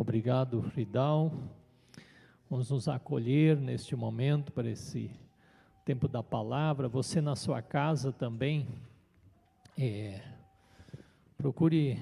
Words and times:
Obrigado, 0.00 0.62
Fridal. 0.62 1.30
Vamos 2.48 2.70
nos 2.70 2.88
acolher 2.88 3.58
neste 3.58 3.94
momento 3.94 4.50
para 4.50 4.66
esse 4.66 5.10
tempo 5.84 6.08
da 6.08 6.22
palavra. 6.22 6.88
Você 6.88 7.20
na 7.20 7.36
sua 7.36 7.60
casa 7.60 8.10
também, 8.10 8.66
é, 9.78 10.22
procure 11.36 11.98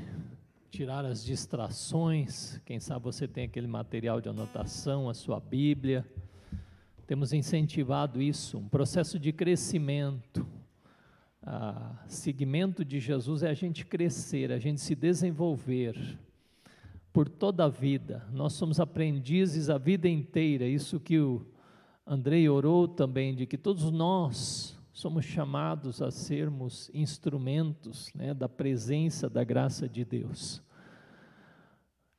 tirar 0.71 1.05
as 1.05 1.25
distrações. 1.25 2.61
Quem 2.65 2.79
sabe 2.79 3.05
você 3.05 3.27
tem 3.27 3.47
aquele 3.47 3.67
material 3.67 4.21
de 4.21 4.29
anotação, 4.29 5.11
a 5.11 5.13
sua 5.13 5.41
Bíblia. 5.41 6.07
Temos 7.05 7.33
incentivado 7.33 8.23
isso, 8.23 8.59
um 8.59 8.69
processo 8.69 9.19
de 9.19 9.33
crescimento. 9.33 10.47
Ah, 11.43 12.05
seguimento 12.07 12.85
de 12.85 13.01
Jesus 13.01 13.43
é 13.43 13.51
a 13.51 13.55
gente 13.55 13.85
crescer, 13.85 14.53
a 14.53 14.59
gente 14.61 14.81
se 14.81 14.95
desenvolver 14.95 16.17
por 17.13 17.29
toda 17.29 17.65
a 17.65 17.69
vida. 17.69 18.27
Nós 18.33 18.53
somos 18.53 18.79
aprendizes 18.81 19.71
a 19.71 19.79
vida 19.79 20.09
inteira. 20.09 20.67
Isso 20.67 21.01
que 21.01 21.19
o 21.19 21.47
Andrei 22.07 22.49
orou 22.49 22.89
também, 22.89 23.35
de 23.35 23.47
que 23.47 23.59
todos 23.59 23.91
nós 23.91 24.79
somos 24.93 25.25
chamados 25.25 26.03
a 26.03 26.11
sermos 26.11 26.91
instrumentos 26.93 28.13
né, 28.15 28.35
da 28.35 28.49
presença 28.49 29.29
da 29.29 29.45
graça 29.45 29.89
de 29.89 30.05
Deus. 30.05 30.63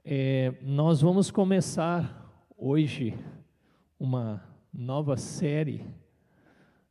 É, 0.06 0.54
nós 0.62 1.02
vamos 1.02 1.30
começar 1.30 2.48
hoje 2.58 3.18
uma 4.00 4.42
nova 4.74 5.18
série. 5.18 5.86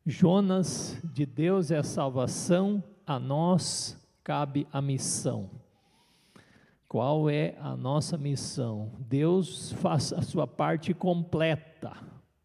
Jonas, 0.04 1.01
de 1.04 1.24
Deus 1.24 1.70
é 1.70 1.78
a 1.78 1.82
salvação, 1.82 2.84
a 3.06 3.18
nós 3.18 3.98
cabe 4.23 4.66
a 4.73 4.82
missão. 4.82 5.51
Qual 6.88 7.28
é 7.28 7.55
a 7.60 7.77
nossa 7.77 8.16
missão? 8.16 8.92
Deus 8.98 9.73
faz 9.73 10.10
a 10.10 10.23
sua 10.23 10.46
parte 10.46 10.95
completa. 10.95 11.95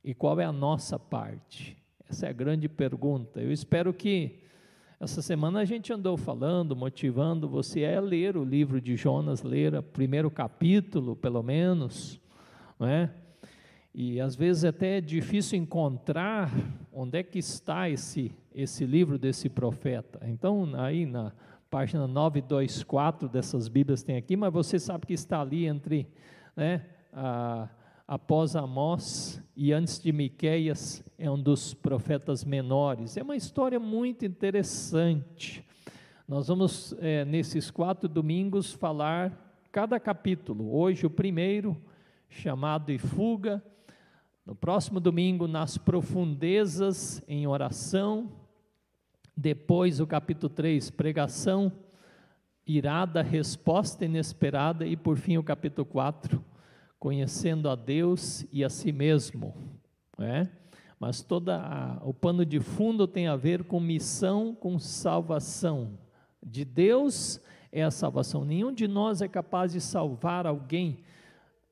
E 0.04 0.14
qual 0.14 0.38
é 0.38 0.44
a 0.44 0.52
nossa 0.52 1.00
parte? 1.00 1.78
Essa 2.10 2.26
é 2.26 2.30
a 2.30 2.34
grande 2.34 2.68
pergunta. 2.68 3.40
Eu 3.40 3.54
espero 3.54 3.94
que 3.94 4.42
essa 5.00 5.22
semana 5.22 5.62
a 5.62 5.66
gente 5.66 5.94
andou 5.94 6.18
falando, 6.18 6.76
motivando 6.76 7.48
você 7.48 7.86
a 7.86 8.02
ler 8.02 8.36
o 8.36 8.44
livro 8.44 8.82
de 8.82 8.98
Jonas, 8.98 9.44
ler 9.44 9.76
o 9.76 9.82
primeiro 9.82 10.30
capítulo, 10.30 11.16
pelo 11.16 11.42
menos, 11.42 12.20
não 12.78 12.88
é? 12.88 13.10
E 13.96 14.20
às 14.20 14.36
vezes 14.36 14.66
até 14.66 14.98
é 14.98 15.02
difícil 15.02 15.58
encontrar 15.58 16.52
onde 16.92 17.18
é 17.18 17.24
que 17.24 17.40
está 17.40 17.90
esse, 17.90 18.30
esse 18.54 18.86
livro 18.86 19.18
desse 19.18 19.48
profeta. 19.48 20.20
Então, 20.28 20.70
aí 20.76 21.06
na 21.06 21.32
página 21.74 22.06
924 22.06 23.28
dessas 23.28 23.68
Bíblias 23.68 24.04
tem 24.04 24.16
aqui, 24.16 24.38
mas 24.38 24.54
você 24.54 24.78
sabe 24.78 25.08
que 25.08 25.14
está 25.14 25.42
ali 25.42 25.66
entre, 25.66 26.08
né, 26.56 26.86
a, 27.12 27.68
após 28.08 28.56
Amós 28.56 29.42
e 29.56 29.74
antes 29.74 30.00
de 30.00 30.12
Miqueias, 30.12 31.04
é 31.18 31.32
um 31.32 31.42
dos 31.42 31.74
profetas 31.74 32.46
menores. 32.46 33.18
É 33.18 33.24
uma 33.24 33.36
história 33.36 33.80
muito 33.80 34.24
interessante. 34.24 35.66
Nós 36.28 36.48
vamos, 36.48 36.94
é, 37.00 37.26
nesses 37.26 37.72
quatro 37.72 38.08
domingos, 38.08 38.72
falar 38.72 39.58
cada 39.72 40.00
capítulo. 40.00 40.78
Hoje, 40.78 41.08
o 41.08 41.10
primeiro, 41.10 41.76
chamado 42.30 42.92
E 42.92 43.00
Fuga. 43.00 43.64
No 44.46 44.54
próximo 44.54 45.00
domingo, 45.00 45.48
nas 45.48 45.76
profundezas 45.76 47.24
em 47.28 47.48
oração. 47.48 48.43
Depois, 49.36 50.00
o 50.00 50.08
capítulo 50.08 50.54
3, 50.54 50.92
pregação 50.92 51.72
irada, 52.66 53.22
resposta 53.22 54.06
inesperada. 54.06 54.86
E 54.86 54.96
por 54.96 55.18
fim, 55.18 55.38
o 55.38 55.44
capítulo 55.44 55.86
4, 55.86 56.44
conhecendo 57.00 57.70
a 57.70 57.76
Deus 57.76 58.46
e 58.52 58.64
a 58.64 58.70
si 58.70 58.92
mesmo. 58.92 59.54
É? 60.20 60.48
Mas 61.00 61.22
toda 61.22 62.00
o 62.04 62.14
pano 62.14 62.46
de 62.46 62.60
fundo 62.60 63.08
tem 63.08 63.28
a 63.28 63.36
ver 63.36 63.64
com 63.64 63.80
missão, 63.80 64.56
com 64.56 64.80
salvação. 64.80 65.98
De 66.42 66.64
Deus 66.64 67.42
é 67.72 67.84
a 67.84 67.92
salvação. 67.92 68.46
Nenhum 68.46 68.72
de 68.72 68.88
nós 68.88 69.22
é 69.22 69.28
capaz 69.28 69.74
de 69.74 69.82
salvar 69.82 70.46
alguém. 70.46 71.00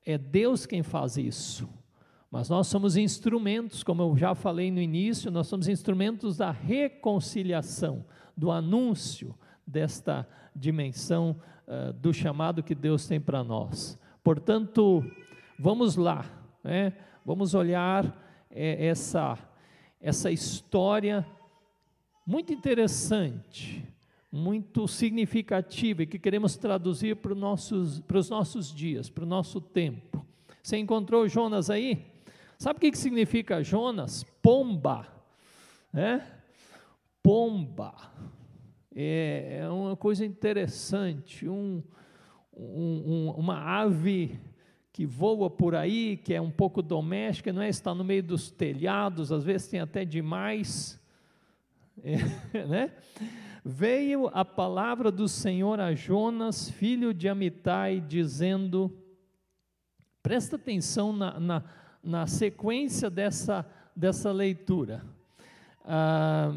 É 0.06 0.18
Deus 0.18 0.66
quem 0.66 0.82
faz 0.82 1.16
isso. 1.16 1.70
Mas 2.32 2.48
nós 2.48 2.68
somos 2.68 2.96
instrumentos, 2.96 3.84
como 3.84 4.02
eu 4.02 4.16
já 4.16 4.34
falei 4.34 4.72
no 4.72 4.80
início, 4.80 5.30
nós 5.30 5.48
somos 5.48 5.68
instrumentos 5.68 6.38
da 6.38 6.50
reconciliação, 6.50 8.06
do 8.38 8.50
anúncio 8.50 9.36
desta 9.68 10.26
dimensão 10.56 11.36
uh, 11.68 11.92
do 11.92 12.14
chamado 12.14 12.64
que 12.64 12.74
Deus 12.74 13.06
tem 13.06 13.20
para 13.20 13.44
nós. 13.44 14.00
Portanto, 14.24 15.04
vamos 15.60 15.98
lá, 15.98 16.26
né? 16.64 16.94
vamos 17.26 17.54
olhar 17.54 18.18
é, 18.50 18.88
essa, 18.88 19.38
essa 20.00 20.32
história 20.32 21.28
muito 22.26 22.54
interessante, 22.54 23.86
muito 24.32 24.88
significativa 24.88 26.04
e 26.04 26.08
que 26.08 26.18
queremos 26.18 26.56
traduzir 26.56 27.18
para 27.18 27.34
os 27.34 27.38
nossos, 27.38 28.00
para 28.00 28.18
os 28.18 28.30
nossos 28.30 28.74
dias, 28.74 29.10
para 29.10 29.26
o 29.26 29.28
nosso 29.28 29.60
tempo. 29.60 30.26
Você 30.64 30.78
encontrou 30.78 31.28
Jonas 31.28 31.70
aí? 31.70 32.11
Sabe 32.62 32.78
o 32.78 32.80
que, 32.80 32.96
significa 32.96 33.64
Jonas? 33.64 34.24
Pomba. 34.40 35.08
Né? 35.92 36.24
Pomba. 37.24 37.92
É, 38.96 39.62
é 39.62 39.68
uma 39.68 39.98
coisa 39.98 40.24
interessante. 40.24 41.50
Um, 41.50 41.82
um, 42.56 43.32
uma 43.36 43.58
ave 43.58 44.40
que 44.94 45.08
voa 45.08 45.50
por 45.50 45.74
aí, 45.74 46.18
que 46.18 46.36
é 46.36 46.40
um 46.40 46.52
pouco 46.52 46.84
doméstica, 46.84 47.52
não 47.52 47.64
é? 47.64 47.70
Está 47.70 47.96
no 47.96 48.04
meio 48.04 48.22
dos 48.22 48.52
telhados, 48.52 49.32
às 49.32 49.44
vezes 49.44 49.68
tem 49.68 49.80
até 49.80 50.06
demais. 50.06 51.02
É, 52.54 52.66
né? 52.66 52.94
Veio 53.66 54.30
a 54.34 54.46
palavra 54.46 55.12
do 55.12 55.28
Senhor 55.28 55.80
a 55.80 55.94
Jonas, 55.94 56.70
filho 56.70 57.14
de 57.14 57.28
Amitai, 57.28 58.00
dizendo: 58.00 58.96
presta 60.24 60.56
atenção 60.56 61.12
na, 61.12 61.40
na 61.40 61.64
na 62.04 62.28
sequência 62.28 63.10
dessa, 63.10 63.66
dessa 63.96 64.32
leitura. 64.32 65.04
Ah, 65.86 66.54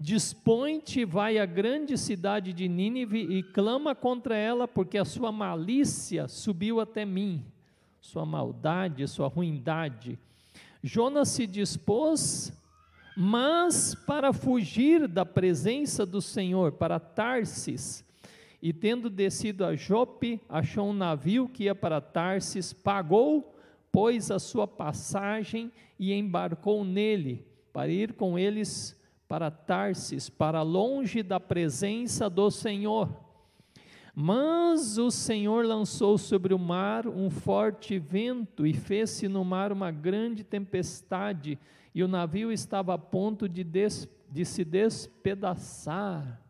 Dispõe-te, 0.00 1.04
vai 1.04 1.38
à 1.38 1.44
grande 1.44 1.98
cidade 1.98 2.52
de 2.52 2.68
Nínive 2.68 3.18
e 3.18 3.42
clama 3.42 3.96
contra 3.96 4.36
ela, 4.36 4.68
porque 4.68 4.96
a 4.96 5.04
sua 5.04 5.32
malícia 5.32 6.28
subiu 6.28 6.78
até 6.78 7.04
mim, 7.04 7.44
sua 8.00 8.24
maldade, 8.24 9.08
sua 9.08 9.26
ruindade. 9.26 10.16
Jonas 10.84 11.30
se 11.30 11.48
dispôs, 11.48 12.52
mas 13.16 13.96
para 14.06 14.32
fugir 14.32 15.08
da 15.08 15.26
presença 15.26 16.06
do 16.06 16.22
Senhor, 16.22 16.70
para 16.70 17.00
Tarsis, 17.00 18.04
e 18.62 18.72
tendo 18.72 19.10
descido 19.10 19.64
a 19.64 19.74
Jope, 19.74 20.40
achou 20.48 20.90
um 20.90 20.92
navio 20.92 21.48
que 21.48 21.64
ia 21.64 21.74
para 21.74 22.00
Tarsis, 22.00 22.72
pagou 22.72 23.52
pôs 23.92 24.30
a 24.30 24.38
sua 24.38 24.66
passagem 24.66 25.72
e 25.98 26.12
embarcou 26.12 26.84
nele, 26.84 27.46
para 27.72 27.88
ir 27.88 28.14
com 28.14 28.38
eles 28.38 28.98
para 29.28 29.50
Tarsis, 29.50 30.28
para 30.28 30.62
longe 30.62 31.22
da 31.22 31.38
presença 31.38 32.30
do 32.30 32.50
Senhor. 32.50 33.08
Mas 34.14 34.98
o 34.98 35.10
Senhor 35.10 35.64
lançou 35.64 36.18
sobre 36.18 36.52
o 36.52 36.58
mar 36.58 37.06
um 37.06 37.30
forte 37.30 37.98
vento 37.98 38.66
e 38.66 38.72
fez-se 38.72 39.28
no 39.28 39.44
mar 39.44 39.70
uma 39.70 39.90
grande 39.90 40.42
tempestade, 40.42 41.58
e 41.94 42.02
o 42.02 42.08
navio 42.08 42.50
estava 42.50 42.94
a 42.94 42.98
ponto 42.98 43.48
de, 43.48 43.62
des, 43.62 44.08
de 44.30 44.44
se 44.44 44.64
despedaçar. 44.64 46.42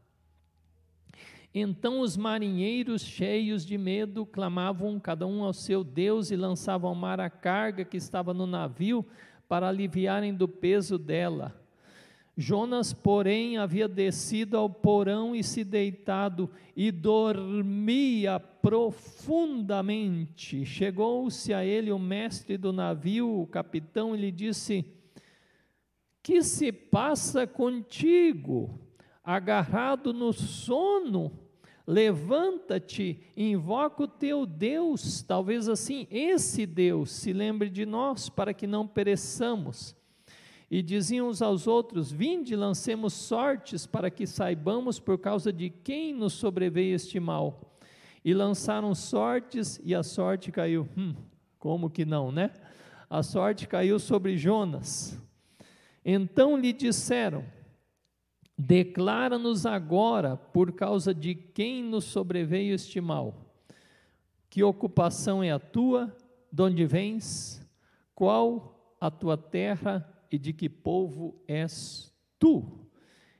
Então 1.54 2.00
os 2.00 2.16
marinheiros, 2.16 3.02
cheios 3.02 3.64
de 3.64 3.78
medo, 3.78 4.26
clamavam 4.26 4.98
cada 5.00 5.26
um 5.26 5.42
ao 5.42 5.54
seu 5.54 5.82
Deus 5.82 6.30
e 6.30 6.36
lançavam 6.36 6.90
ao 6.90 6.96
mar 6.96 7.18
a 7.20 7.30
carga 7.30 7.84
que 7.84 7.96
estava 7.96 8.34
no 8.34 8.46
navio 8.46 9.04
para 9.48 9.68
aliviarem 9.68 10.34
do 10.34 10.46
peso 10.46 10.98
dela. 10.98 11.58
Jonas, 12.36 12.92
porém, 12.92 13.56
havia 13.56 13.88
descido 13.88 14.58
ao 14.58 14.70
porão 14.70 15.34
e 15.34 15.42
se 15.42 15.64
deitado 15.64 16.48
e 16.76 16.92
dormia 16.92 18.38
profundamente. 18.38 20.64
Chegou-se 20.64 21.52
a 21.52 21.64
ele 21.64 21.90
o 21.90 21.98
mestre 21.98 22.56
do 22.56 22.72
navio, 22.72 23.40
o 23.40 23.46
capitão, 23.46 24.14
e 24.14 24.20
lhe 24.20 24.30
disse: 24.30 24.84
Que 26.22 26.40
se 26.42 26.70
passa 26.70 27.44
contigo? 27.44 28.86
agarrado 29.28 30.14
no 30.14 30.32
sono, 30.32 31.30
levanta-te, 31.88 33.18
invoca 33.34 34.02
o 34.02 34.06
teu 34.06 34.44
Deus, 34.44 35.22
talvez 35.22 35.70
assim, 35.70 36.06
esse 36.10 36.66
Deus 36.66 37.10
se 37.10 37.32
lembre 37.32 37.70
de 37.70 37.86
nós 37.86 38.28
para 38.28 38.52
que 38.52 38.66
não 38.66 38.86
pereçamos. 38.86 39.96
E 40.70 40.82
diziam 40.82 41.30
uns 41.30 41.40
aos 41.40 41.66
outros: 41.66 42.12
Vinde, 42.12 42.54
lancemos 42.54 43.14
sortes 43.14 43.86
para 43.86 44.10
que 44.10 44.26
saibamos 44.26 45.00
por 45.00 45.16
causa 45.16 45.50
de 45.50 45.70
quem 45.70 46.12
nos 46.12 46.34
sobreveio 46.34 46.94
este 46.94 47.18
mal. 47.18 47.78
E 48.22 48.34
lançaram 48.34 48.94
sortes, 48.94 49.80
e 49.82 49.94
a 49.94 50.02
sorte 50.02 50.52
caiu. 50.52 50.86
Hum, 50.94 51.14
como 51.58 51.88
que 51.88 52.04
não, 52.04 52.30
né? 52.30 52.50
A 53.08 53.22
sorte 53.22 53.66
caiu 53.66 53.98
sobre 53.98 54.36
Jonas. 54.36 55.18
Então 56.04 56.54
lhe 56.54 56.74
disseram: 56.74 57.46
Declara-nos 58.60 59.64
agora, 59.64 60.36
por 60.36 60.72
causa 60.72 61.14
de 61.14 61.32
quem 61.32 61.80
nos 61.80 62.06
sobreveio 62.06 62.74
este 62.74 63.00
mal. 63.00 63.48
Que 64.50 64.64
ocupação 64.64 65.44
é 65.44 65.52
a 65.52 65.60
tua? 65.60 66.12
De 66.50 66.62
onde 66.62 66.84
vens? 66.84 67.64
Qual 68.16 68.96
a 69.00 69.12
tua 69.12 69.36
terra 69.36 70.04
e 70.28 70.36
de 70.36 70.52
que 70.52 70.68
povo 70.68 71.40
és 71.46 72.12
tu? 72.36 72.88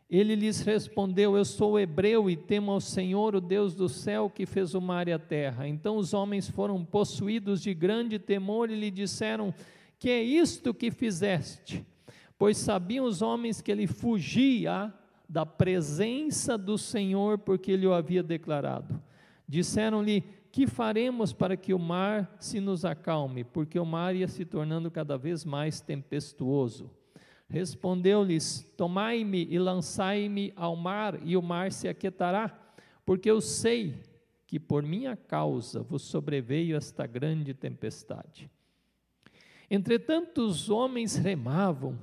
Ele 0.09 0.37
lhes 0.37 0.61
respondeu: 0.61 1.37
Eu 1.37 1.45
sou 1.45 1.81
hebreu 1.81 2.31
e 2.31 2.37
temo 2.37 2.71
ao 2.71 2.81
Senhor, 2.81 3.35
o 3.35 3.41
Deus 3.41 3.75
do 3.75 3.89
céu, 3.89 4.31
que 4.31 4.47
fez 4.47 4.73
o 4.73 4.81
mar 4.81 5.09
e 5.09 5.13
a 5.13 5.19
terra. 5.19 5.67
Então 5.67 5.97
os 5.97 6.15
homens 6.15 6.49
foram 6.49 6.85
possuídos 6.85 7.61
de 7.61 7.75
grande 7.75 8.21
temor 8.21 8.71
e 8.71 8.79
lhe 8.79 8.91
disseram: 8.91 9.53
Que 9.99 10.11
é 10.11 10.23
isto 10.23 10.73
que 10.73 10.93
fizeste? 10.93 11.85
Pois 12.39 12.57
sabiam 12.57 13.05
os 13.05 13.21
homens 13.21 13.61
que 13.61 13.73
ele 13.73 13.89
fugia 13.89 14.95
da 15.29 15.45
presença 15.45 16.57
do 16.57 16.79
Senhor, 16.79 17.39
porque 17.39 17.73
ele 17.73 17.87
o 17.87 17.93
havia 17.93 18.23
declarado. 18.23 19.03
Disseram-lhe: 19.47 20.23
Que 20.51 20.67
faremos 20.67 21.33
para 21.33 21.57
que 21.57 21.75
o 21.75 21.79
mar 21.79 22.37
se 22.41 22.61
nos 22.61 22.85
acalme? 22.85 23.45
Porque 23.45 23.79
o 23.79 23.85
mar 23.85 24.17
ia 24.17 24.29
se 24.29 24.45
tornando 24.45 24.91
cada 24.91 25.19
vez 25.19 25.45
mais 25.45 25.81
tempestuoso. 25.81 26.91
Respondeu-lhes: 27.49 28.63
Tomai-me 28.77 29.47
e 29.51 29.59
lançai-me 29.59 30.53
ao 30.57 30.75
mar, 30.77 31.19
e 31.25 31.37
o 31.37 31.43
mar 31.43 31.73
se 31.73 31.89
aquietará, 31.89 32.59
porque 33.05 33.31
eu 33.31 33.41
sei 33.41 34.03
que 34.47 34.59
por 34.59 34.83
minha 34.83 35.15
causa 35.15 35.83
vos 35.83 36.03
sobreveio 36.03 36.75
esta 36.75 37.07
grande 37.07 37.53
tempestade. 37.53 38.51
Entretanto, 39.71 40.41
os 40.41 40.71
homens 40.71 41.17
remavam, 41.17 41.99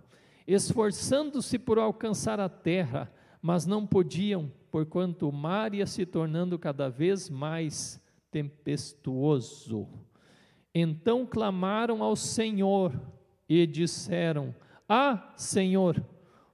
esforçando-se 0.48 1.57
por 1.57 1.80
alcançar 1.80 2.39
a 2.39 2.48
terra, 2.48 3.12
mas 3.45 3.68
não 3.68 3.86
podiam, 3.86 4.51
porquanto 4.71 5.30
o 5.30 5.31
mar 5.31 5.71
ia 5.75 5.86
se 5.86 6.03
tornando 6.03 6.57
cada 6.57 6.89
vez 6.89 7.30
mais 7.30 8.01
tempestuoso. 8.31 9.88
Então 10.74 11.27
clamaram 11.27 12.01
ao 12.01 12.15
Senhor 12.15 13.00
e 13.47 13.68
disseram: 13.68 14.56
Ah, 14.89 15.31
Senhor, 15.38 16.03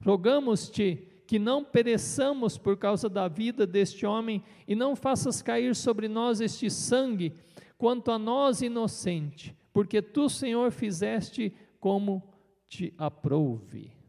rogamos-te 0.04 1.08
que 1.26 1.40
não 1.40 1.64
pereçamos 1.64 2.58
por 2.58 2.76
causa 2.76 3.08
da 3.08 3.30
vida 3.30 3.66
deste 3.66 4.06
homem 4.06 4.44
e 4.68 4.76
não 4.76 4.94
faças 4.94 5.42
cair 5.42 5.74
sobre 5.78 6.10
nós 6.10 6.42
este 6.42 6.70
sangue, 6.70 7.34
quanto 7.78 8.12
a 8.12 8.20
nós 8.20 8.62
inocente, 8.62 9.56
porque 9.72 10.02
tu, 10.02 10.28
Senhor, 10.28 10.74
fizeste 10.74 11.54
como 11.80 12.22
te 12.68 12.94
aprouve. 12.98 14.01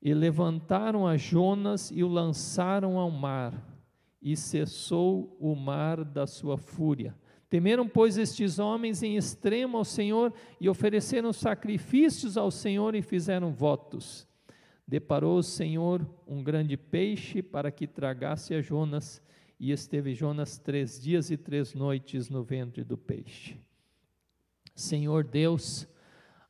E 0.00 0.14
levantaram 0.14 1.06
a 1.06 1.16
Jonas 1.16 1.90
e 1.90 2.04
o 2.04 2.08
lançaram 2.08 2.98
ao 2.98 3.10
mar, 3.10 3.52
e 4.22 4.36
cessou 4.36 5.36
o 5.40 5.54
mar 5.54 6.04
da 6.04 6.26
sua 6.26 6.56
fúria. 6.56 7.16
Temeram, 7.48 7.88
pois, 7.88 8.18
estes 8.18 8.58
homens 8.58 9.02
em 9.02 9.16
extremo 9.16 9.78
ao 9.78 9.84
Senhor 9.84 10.32
e 10.60 10.68
ofereceram 10.68 11.32
sacrifícios 11.32 12.36
ao 12.36 12.50
Senhor 12.50 12.94
e 12.94 13.00
fizeram 13.00 13.52
votos. 13.52 14.28
Deparou 14.86 15.38
o 15.38 15.42
Senhor 15.42 16.06
um 16.26 16.42
grande 16.42 16.76
peixe 16.76 17.42
para 17.42 17.70
que 17.70 17.86
tragasse 17.86 18.54
a 18.54 18.60
Jonas, 18.60 19.22
e 19.58 19.72
esteve 19.72 20.14
Jonas 20.14 20.58
três 20.58 21.00
dias 21.00 21.30
e 21.30 21.36
três 21.36 21.74
noites 21.74 22.28
no 22.28 22.44
ventre 22.44 22.84
do 22.84 22.96
peixe. 22.96 23.58
Senhor 24.74 25.24
Deus, 25.24 25.88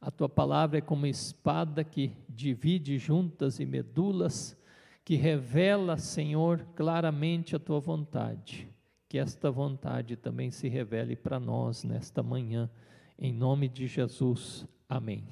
a 0.01 0.11
tua 0.11 0.29
palavra 0.29 0.79
é 0.79 0.81
como 0.81 1.07
espada 1.07 1.83
que 1.83 2.13
divide 2.29 2.99
juntas 2.99 3.59
e 3.59 3.67
medulas, 3.67 4.57
que 5.05 5.17
revela, 5.17 5.97
Senhor, 5.97 6.65
claramente 6.77 7.57
a 7.57 7.59
tua 7.59 7.81
vontade. 7.81 8.69
Que 9.09 9.19
esta 9.19 9.51
vontade 9.51 10.17
também 10.17 10.51
se 10.51 10.69
revele 10.69 11.17
para 11.17 11.41
nós 11.41 11.83
nesta 11.83 12.23
manhã, 12.23 12.71
em 13.19 13.33
nome 13.33 13.69
de 13.69 13.87
Jesus. 13.87 14.67
Amém. 14.89 15.25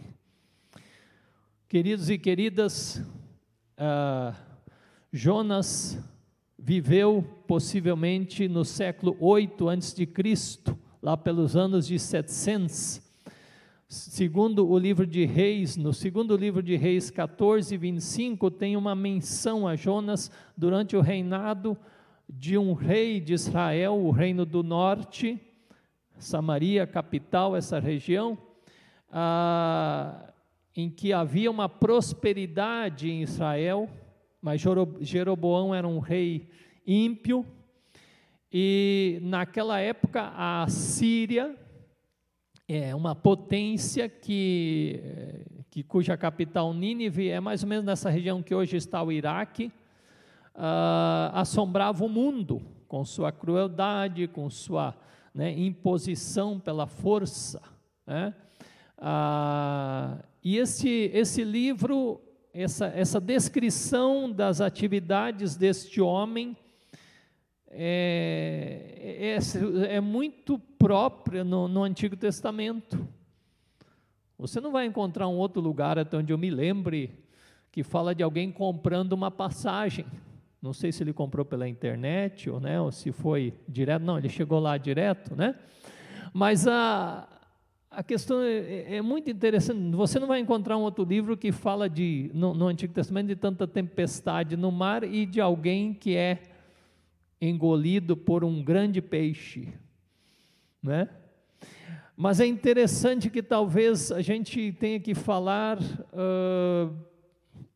Queridos 1.68 2.10
e 2.10 2.18
queridas, 2.18 2.96
uh, 3.78 4.34
Jonas 5.12 6.02
viveu 6.58 7.22
possivelmente 7.46 8.48
no 8.48 8.64
século 8.64 9.16
8 9.20 9.68
antes 9.68 9.94
de 9.94 10.06
Cristo, 10.06 10.76
lá 11.00 11.16
pelos 11.16 11.54
anos 11.54 11.86
de 11.86 11.98
700 11.98 13.05
Segundo 13.88 14.68
o 14.68 14.76
livro 14.76 15.06
de 15.06 15.24
Reis, 15.24 15.76
no 15.76 15.92
segundo 15.92 16.36
livro 16.36 16.60
de 16.60 16.74
Reis 16.74 17.08
14, 17.08 17.76
25, 17.76 18.50
tem 18.50 18.76
uma 18.76 18.96
menção 18.96 19.66
a 19.66 19.76
Jonas 19.76 20.28
durante 20.56 20.96
o 20.96 21.00
reinado 21.00 21.78
de 22.28 22.58
um 22.58 22.72
rei 22.72 23.20
de 23.20 23.32
Israel, 23.32 23.94
o 23.94 24.10
reino 24.10 24.44
do 24.44 24.64
norte, 24.64 25.40
Samaria, 26.18 26.84
capital, 26.84 27.54
essa 27.54 27.78
região, 27.78 28.36
ah, 29.08 30.32
em 30.74 30.90
que 30.90 31.12
havia 31.12 31.48
uma 31.48 31.68
prosperidade 31.68 33.08
em 33.08 33.22
Israel, 33.22 33.88
mas 34.42 34.60
Jeroboão 35.00 35.72
era 35.72 35.86
um 35.86 36.00
rei 36.00 36.48
ímpio, 36.84 37.46
e 38.52 39.20
naquela 39.22 39.78
época 39.78 40.32
a 40.34 40.66
Síria, 40.68 41.56
é 42.68 42.94
uma 42.94 43.14
potência 43.14 44.08
que, 44.08 45.00
que 45.70 45.82
cuja 45.82 46.16
capital 46.16 46.74
Nínive 46.74 47.28
é 47.28 47.38
mais 47.38 47.62
ou 47.62 47.68
menos 47.68 47.84
nessa 47.84 48.10
região 48.10 48.42
que 48.42 48.54
hoje 48.54 48.76
está 48.76 49.02
o 49.02 49.12
Iraque, 49.12 49.72
uh, 50.54 51.30
assombrava 51.32 52.04
o 52.04 52.08
mundo 52.08 52.60
com 52.88 53.04
sua 53.04 53.30
crueldade, 53.30 54.26
com 54.26 54.50
sua 54.50 54.96
né, 55.32 55.52
imposição 55.56 56.58
pela 56.58 56.86
força. 56.86 57.62
Né? 58.04 58.34
Uh, 58.98 60.22
e 60.42 60.56
esse, 60.56 61.10
esse 61.14 61.44
livro, 61.44 62.20
essa, 62.52 62.86
essa 62.86 63.20
descrição 63.20 64.30
das 64.30 64.60
atividades 64.60 65.56
deste 65.56 66.00
homem, 66.00 66.56
é, 67.70 69.36
é, 69.36 69.96
é 69.96 70.00
muito 70.00 70.58
própria 70.58 71.44
no, 71.44 71.68
no, 71.68 71.82
Antigo 71.82 72.16
Testamento. 72.16 73.06
Você 74.38 74.60
não 74.60 74.70
vai 74.70 74.86
encontrar 74.86 75.28
um 75.28 75.36
outro 75.36 75.60
lugar 75.60 75.98
até 75.98 76.16
onde 76.16 76.32
eu 76.32 76.38
me 76.38 76.50
lembre 76.50 77.10
que 77.72 77.82
fala 77.82 78.14
de 78.14 78.22
alguém 78.22 78.50
comprando 78.50 79.12
uma 79.12 79.30
passagem. 79.30 80.06
Não 80.62 80.72
sei 80.72 80.92
se 80.92 81.02
ele 81.02 81.12
comprou 81.12 81.44
pela 81.44 81.68
internet 81.68 82.48
ou, 82.48 82.58
né, 82.58 82.80
ou 82.80 82.90
se 82.90 83.12
foi 83.12 83.54
direto. 83.68 84.02
Não, 84.02 84.18
ele 84.18 84.28
chegou 84.28 84.58
lá 84.58 84.76
direto, 84.78 85.34
né? 85.36 85.54
Mas 86.32 86.66
a, 86.66 87.28
a 87.90 88.02
questão 88.02 88.42
é, 88.42 88.96
é, 88.96 89.02
muito 89.02 89.30
interessante. 89.30 89.94
Você 89.96 90.18
não 90.18 90.26
vai 90.26 90.40
encontrar 90.40 90.76
um 90.76 90.82
outro 90.82 91.04
livro 91.04 91.36
que 91.36 91.52
fala 91.52 91.88
de 91.88 92.30
no, 92.34 92.52
no 92.52 92.66
Antigo 92.68 92.92
Testamento 92.92 93.28
de 93.28 93.36
tanta 93.36 93.66
tempestade 93.66 94.56
no 94.56 94.70
mar 94.70 95.02
e 95.04 95.24
de 95.24 95.40
alguém 95.40 95.94
que 95.94 96.16
é 96.16 96.42
engolido 97.40 98.16
por 98.16 98.44
um 98.44 98.62
grande 98.62 99.00
peixe, 99.02 99.72
né? 100.82 101.08
Mas 102.16 102.40
é 102.40 102.46
interessante 102.46 103.28
que 103.28 103.42
talvez 103.42 104.10
a 104.10 104.22
gente 104.22 104.72
tenha 104.72 104.98
que 104.98 105.14
falar, 105.14 105.78
uh, 105.78 106.96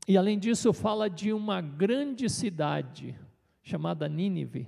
e 0.09 0.17
além 0.17 0.39
disso, 0.39 0.73
fala 0.73 1.11
de 1.11 1.31
uma 1.31 1.61
grande 1.61 2.29
cidade 2.31 3.15
chamada 3.63 4.09
Nínive, 4.09 4.67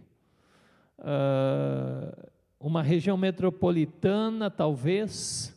uh, 0.98 2.30
uma 2.60 2.82
região 2.82 3.16
metropolitana, 3.16 4.50
talvez, 4.50 5.56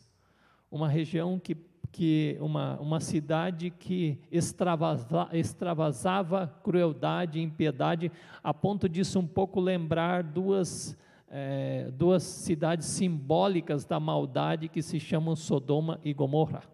uma 0.70 0.88
região 0.88 1.38
que 1.38 1.54
que 1.96 2.36
uma, 2.40 2.78
uma 2.78 3.00
cidade 3.00 3.70
que 3.70 4.18
extravasa, 4.30 5.30
extravasava 5.32 6.54
crueldade 6.62 7.38
e 7.38 7.42
impiedade, 7.42 8.12
a 8.44 8.52
ponto 8.52 8.86
disso 8.86 9.18
um 9.18 9.26
pouco 9.26 9.58
lembrar 9.58 10.22
duas, 10.22 10.94
é, 11.26 11.90
duas 11.94 12.22
cidades 12.22 12.86
simbólicas 12.86 13.86
da 13.86 13.98
maldade 13.98 14.68
que 14.68 14.82
se 14.82 15.00
chamam 15.00 15.34
Sodoma 15.34 15.98
e 16.04 16.12
Gomorra. 16.12 16.64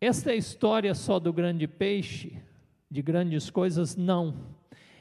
Esta 0.00 0.30
é 0.30 0.36
história 0.36 0.94
só 0.94 1.18
do 1.18 1.32
grande 1.32 1.66
peixe, 1.66 2.40
de 2.88 3.02
grandes 3.02 3.50
coisas? 3.50 3.96
Não. 3.96 4.36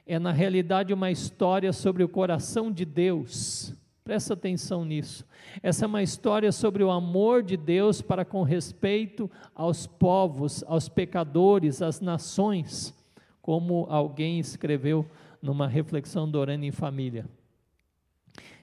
É 0.04 0.18
na 0.18 0.32
realidade 0.32 0.96
uma 0.96 1.12
história 1.12 1.72
sobre 1.72 2.04
o 2.04 2.10
coração 2.10 2.72
de 2.72 2.86
Deus 2.86 3.77
Presta 4.08 4.36
atenção 4.36 4.86
nisso. 4.86 5.28
Essa 5.62 5.84
é 5.84 5.86
uma 5.86 6.02
história 6.02 6.50
sobre 6.54 6.82
o 6.82 6.90
amor 6.90 7.44
de 7.44 7.58
Deus 7.58 8.02
para 8.02 8.24
com 8.24 8.42
respeito 8.42 9.30
aos 9.54 9.86
povos, 9.86 10.64
aos 10.66 10.88
pecadores, 10.88 11.82
às 11.82 12.00
nações, 12.00 12.96
como 13.42 13.86
alguém 13.90 14.40
escreveu 14.40 15.06
numa 15.42 15.68
reflexão 15.68 16.32
do 16.32 16.40
Orando 16.40 16.64
em 16.64 16.72
Família. 16.72 17.26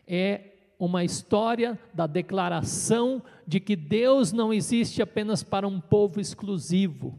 É 0.08 0.52
uma 0.78 1.04
história 1.04 1.78
da 1.92 2.06
declaração 2.06 3.22
de 3.46 3.60
que 3.60 3.76
Deus 3.76 4.32
não 4.32 4.50
existe 4.50 5.02
apenas 5.02 5.42
para 5.42 5.68
um 5.68 5.78
povo 5.78 6.22
exclusivo, 6.22 7.18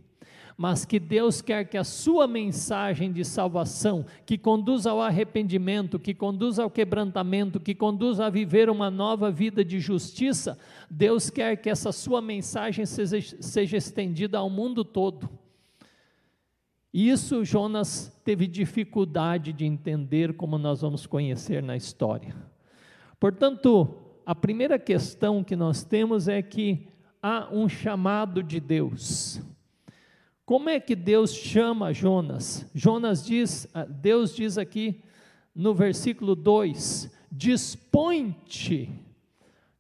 mas 0.58 0.86
que 0.86 1.00
Deus 1.00 1.42
quer 1.42 1.66
que 1.66 1.78
a 1.78 1.84
sua 1.84 2.28
mensagem 2.28 3.12
de 3.12 3.26
salvação, 3.26 4.06
que 4.26 4.38
conduz 4.38 4.86
ao 4.86 5.02
arrependimento, 5.02 6.00
que 6.00 6.14
conduz 6.14 6.60
ao 6.60 6.70
quebrantamento, 6.70 7.60
que 7.60 7.76
conduz 7.76 8.20
a 8.20 8.30
viver 8.30 8.70
uma 8.70 8.90
nova 8.90 9.30
vida 9.30 9.66
de 9.66 9.80
justiça, 9.80 10.58
Deus 10.90 11.30
quer 11.30 11.58
que 11.58 11.70
essa 11.70 11.92
sua 11.92 12.22
mensagem 12.22 12.86
seja, 12.86 13.20
seja 13.42 13.78
estendida 13.78 14.38
ao 14.38 14.50
mundo 14.50 14.86
todo. 14.86 15.30
Isso 16.94 17.44
Jonas 17.44 18.10
teve 18.24 18.48
dificuldade 18.48 19.52
de 19.52 19.66
entender, 19.66 20.34
como 20.38 20.58
nós 20.58 20.80
vamos 20.80 21.06
conhecer 21.06 21.62
na 21.62 21.76
história. 21.76 22.34
Portanto, 23.20 23.94
a 24.26 24.34
primeira 24.34 24.80
questão 24.80 25.44
que 25.44 25.58
nós 25.58 25.84
temos 25.84 26.30
é 26.30 26.42
que 26.42 26.88
há 27.22 27.50
um 27.52 27.68
chamado 27.68 28.42
de 28.42 28.62
Deus. 28.62 29.42
Como 30.46 30.70
é 30.70 30.80
que 30.80 30.96
Deus 30.96 31.34
chama 31.34 31.92
Jonas? 31.92 32.70
Jonas 32.76 33.26
diz, 33.26 33.68
ah, 33.74 33.84
Deus 33.84 34.36
diz 34.36 34.60
aqui 34.60 35.02
no 35.56 35.74
versículo 35.74 36.36
2: 36.36 37.12
Dispõe-te, 37.32 38.92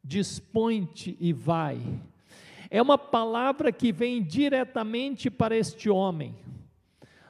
dispõe-te 0.03 1.15
e 1.19 1.31
vai. 1.31 1.79
É 2.72 2.81
uma 2.81 2.98
palavra 2.98 3.72
que 3.72 3.91
vem 3.91 4.24
diretamente 4.24 5.29
para 5.29 5.55
este 5.55 5.88
homem. 5.88 6.36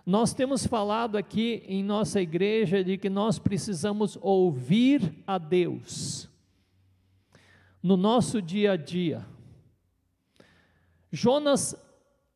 Nós 0.05 0.33
temos 0.33 0.65
falado 0.65 1.17
aqui 1.17 1.63
em 1.67 1.83
nossa 1.83 2.21
igreja 2.21 2.83
de 2.83 2.97
que 2.97 3.09
nós 3.09 3.37
precisamos 3.37 4.17
ouvir 4.21 5.13
a 5.27 5.37
Deus 5.37 6.29
no 7.83 7.97
nosso 7.97 8.41
dia 8.41 8.71
a 8.71 8.77
dia. 8.77 9.25
Jonas 11.11 11.75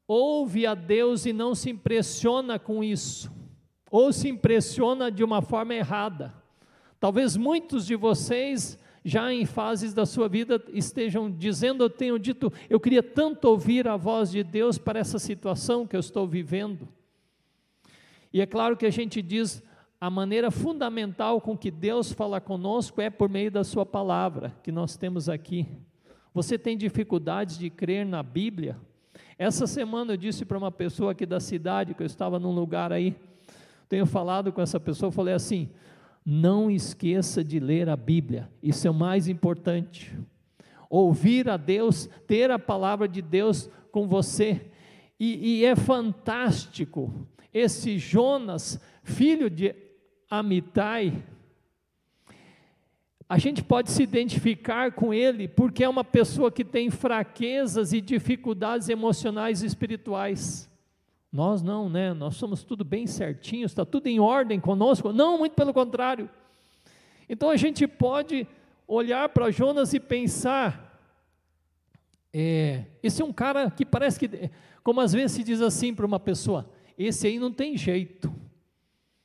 ouve 0.10 0.66
a 0.66 0.74
Deus 0.74 1.28
e 1.28 1.32
não 1.32 1.54
se 1.54 1.70
impressiona 1.70 2.58
com 2.58 2.84
isso, 2.84 3.32
ou 3.92 4.12
se 4.12 4.28
impressiona 4.28 5.12
de 5.12 5.24
uma 5.24 5.40
forma 5.40 5.76
errada. 5.76 6.34
Talvez 7.00 7.38
muitos 7.38 7.86
de 7.86 7.96
vocês 7.96 8.80
já 9.06 9.32
em 9.32 9.46
fases 9.46 9.94
da 9.94 10.08
sua 10.08 10.28
vida 10.28 10.62
estejam 10.70 11.30
dizendo, 11.30 11.84
eu 11.84 11.90
tenho 11.92 12.18
dito, 12.18 12.52
eu 12.68 12.80
queria 12.80 13.04
tanto 13.04 13.46
ouvir 13.46 13.88
a 13.88 13.96
voz 13.96 14.32
de 14.32 14.44
Deus 14.44 14.80
para 14.80 15.00
essa 15.00 15.20
situação 15.20 15.86
que 15.86 15.96
eu 15.96 16.00
estou 16.00 16.28
vivendo. 16.28 16.90
E 18.34 18.42
é 18.42 18.48
claro 18.48 18.76
que 18.76 18.88
a 18.88 18.92
gente 18.92 19.22
diz, 19.22 19.64
a 20.02 20.10
maneira 20.10 20.50
fundamental 20.50 21.40
com 21.40 21.56
que 21.56 21.70
Deus 21.70 22.12
fala 22.12 22.42
conosco 22.42 23.00
é 23.00 23.12
por 23.12 23.30
meio 23.30 23.52
da 23.52 23.64
Sua 23.64 23.86
palavra, 23.86 24.56
que 24.64 24.72
nós 24.72 24.98
temos 24.98 25.30
aqui. 25.30 25.68
Você 26.34 26.58
tem 26.58 26.76
dificuldades 26.76 27.60
de 27.60 27.70
crer 27.70 28.06
na 28.06 28.24
Bíblia? 28.24 28.89
Essa 29.40 29.66
semana 29.66 30.12
eu 30.12 30.18
disse 30.18 30.44
para 30.44 30.58
uma 30.58 30.70
pessoa 30.70 31.14
aqui 31.14 31.26
da 31.26 31.40
cidade, 31.40 31.94
que 31.94 32.04
eu 32.04 32.06
estava 32.06 32.38
num 32.38 32.52
lugar 32.52 32.92
aí, 32.92 33.16
tenho 33.88 34.06
falado 34.06 34.52
com 34.52 34.62
essa 34.62 34.82
pessoa, 34.82 35.14
falei 35.14 35.34
assim: 35.34 35.70
não 36.26 36.70
esqueça 36.70 37.42
de 37.42 37.58
ler 37.58 37.88
a 37.88 37.96
Bíblia, 37.96 38.50
isso 38.62 38.86
é 38.86 38.92
o 38.92 38.94
mais 38.94 39.30
importante. 39.30 40.14
Ouvir 40.90 41.48
a 41.48 41.56
Deus, 41.56 42.10
ter 42.28 42.52
a 42.52 42.60
palavra 42.60 43.08
de 43.08 43.22
Deus 43.22 43.70
com 43.94 44.10
você, 44.10 44.70
e, 45.18 45.60
e 45.60 45.66
é 45.66 45.74
fantástico. 45.74 47.26
Esse 47.54 47.98
Jonas, 47.98 48.78
filho 49.04 49.50
de 49.50 49.74
Amitai, 50.30 51.24
a 53.30 53.38
gente 53.38 53.64
pode 53.64 53.92
se 53.92 54.02
identificar 54.02 54.92
com 54.92 55.14
ele 55.14 55.48
porque 55.48 55.84
é 55.84 55.90
uma 55.90 56.04
pessoa 56.04 56.52
que 56.52 56.66
tem 56.66 56.90
fraquezas 56.90 57.94
e 57.94 58.02
dificuldades 58.02 58.90
emocionais 58.90 59.62
e 59.62 59.68
espirituais. 59.68 60.68
Nós 61.32 61.62
não, 61.62 61.88
né? 61.88 62.12
Nós 62.12 62.36
somos 62.38 62.64
tudo 62.64 62.84
bem 62.84 63.06
certinho, 63.06 63.68
está 63.68 63.86
tudo 63.86 64.08
em 64.08 64.20
ordem 64.20 64.60
conosco. 64.60 65.14
Não, 65.14 65.38
muito 65.38 65.54
pelo 65.54 65.72
contrário. 65.72 66.28
Então 67.30 67.52
a 67.52 67.56
gente 67.56 67.88
pode 67.88 68.48
olhar 68.88 69.30
para 69.30 69.52
Jonas 69.52 69.94
e 69.94 70.00
pensar: 70.00 71.00
é, 72.34 72.86
esse 73.04 73.22
é 73.22 73.26
um 73.26 73.32
cara 73.32 73.70
que 73.70 73.86
parece 73.86 74.20
que, 74.20 74.50
como 74.84 75.02
às 75.02 75.14
vezes 75.14 75.34
se 75.34 75.44
diz 75.44 75.62
assim 75.62 75.94
para 75.94 76.06
uma 76.08 76.20
pessoa, 76.20 76.68
esse 76.98 77.28
aí 77.28 77.38
não 77.38 77.52
tem 77.52 77.78
jeito, 77.78 78.34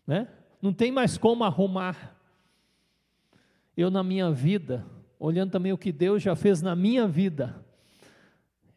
né? 0.07 0.29
Não 0.61 0.75
tem 0.75 0.93
mais 0.93 1.17
como 1.17 1.43
arrumar. 1.43 2.14
Eu, 3.77 3.91
na 3.91 4.05
minha 4.05 4.31
vida, 4.31 4.87
olhando 5.19 5.51
também 5.51 5.73
o 5.73 5.79
que 5.79 5.91
Deus 5.91 6.23
já 6.23 6.37
fez 6.37 6.63
na 6.63 6.77
minha 6.77 7.09
vida, 7.09 7.65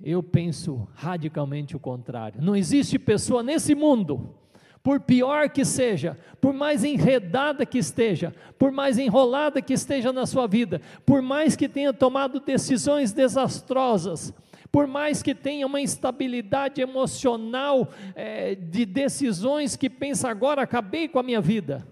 eu 0.02 0.24
penso 0.24 0.88
radicalmente 0.94 1.76
o 1.76 1.80
contrário. 1.80 2.42
Não 2.42 2.56
existe 2.56 2.98
pessoa 2.98 3.44
nesse 3.44 3.76
mundo, 3.76 4.36
por 4.82 5.02
pior 5.02 5.50
que 5.50 5.66
seja, 5.66 6.18
por 6.40 6.54
mais 6.54 6.84
enredada 6.84 7.66
que 7.66 7.78
esteja, 7.78 8.34
por 8.58 8.72
mais 8.72 8.98
enrolada 8.98 9.62
que 9.62 9.74
esteja 9.74 10.14
na 10.14 10.26
sua 10.26 10.48
vida, 10.48 10.82
por 11.06 11.22
mais 11.22 11.56
que 11.56 11.68
tenha 11.68 11.94
tomado 11.94 12.40
decisões 12.40 13.12
desastrosas, 13.12 14.34
por 14.72 14.88
mais 14.88 15.22
que 15.22 15.36
tenha 15.36 15.66
uma 15.66 15.82
instabilidade 15.82 16.82
emocional 16.82 17.90
é, 18.16 18.56
de 18.56 18.86
decisões 18.86 19.76
que 19.76 19.90
pensa 19.90 20.30
agora 20.30 20.62
acabei 20.62 21.08
com 21.08 21.20
a 21.20 21.24
minha 21.24 21.42
vida, 21.42 21.88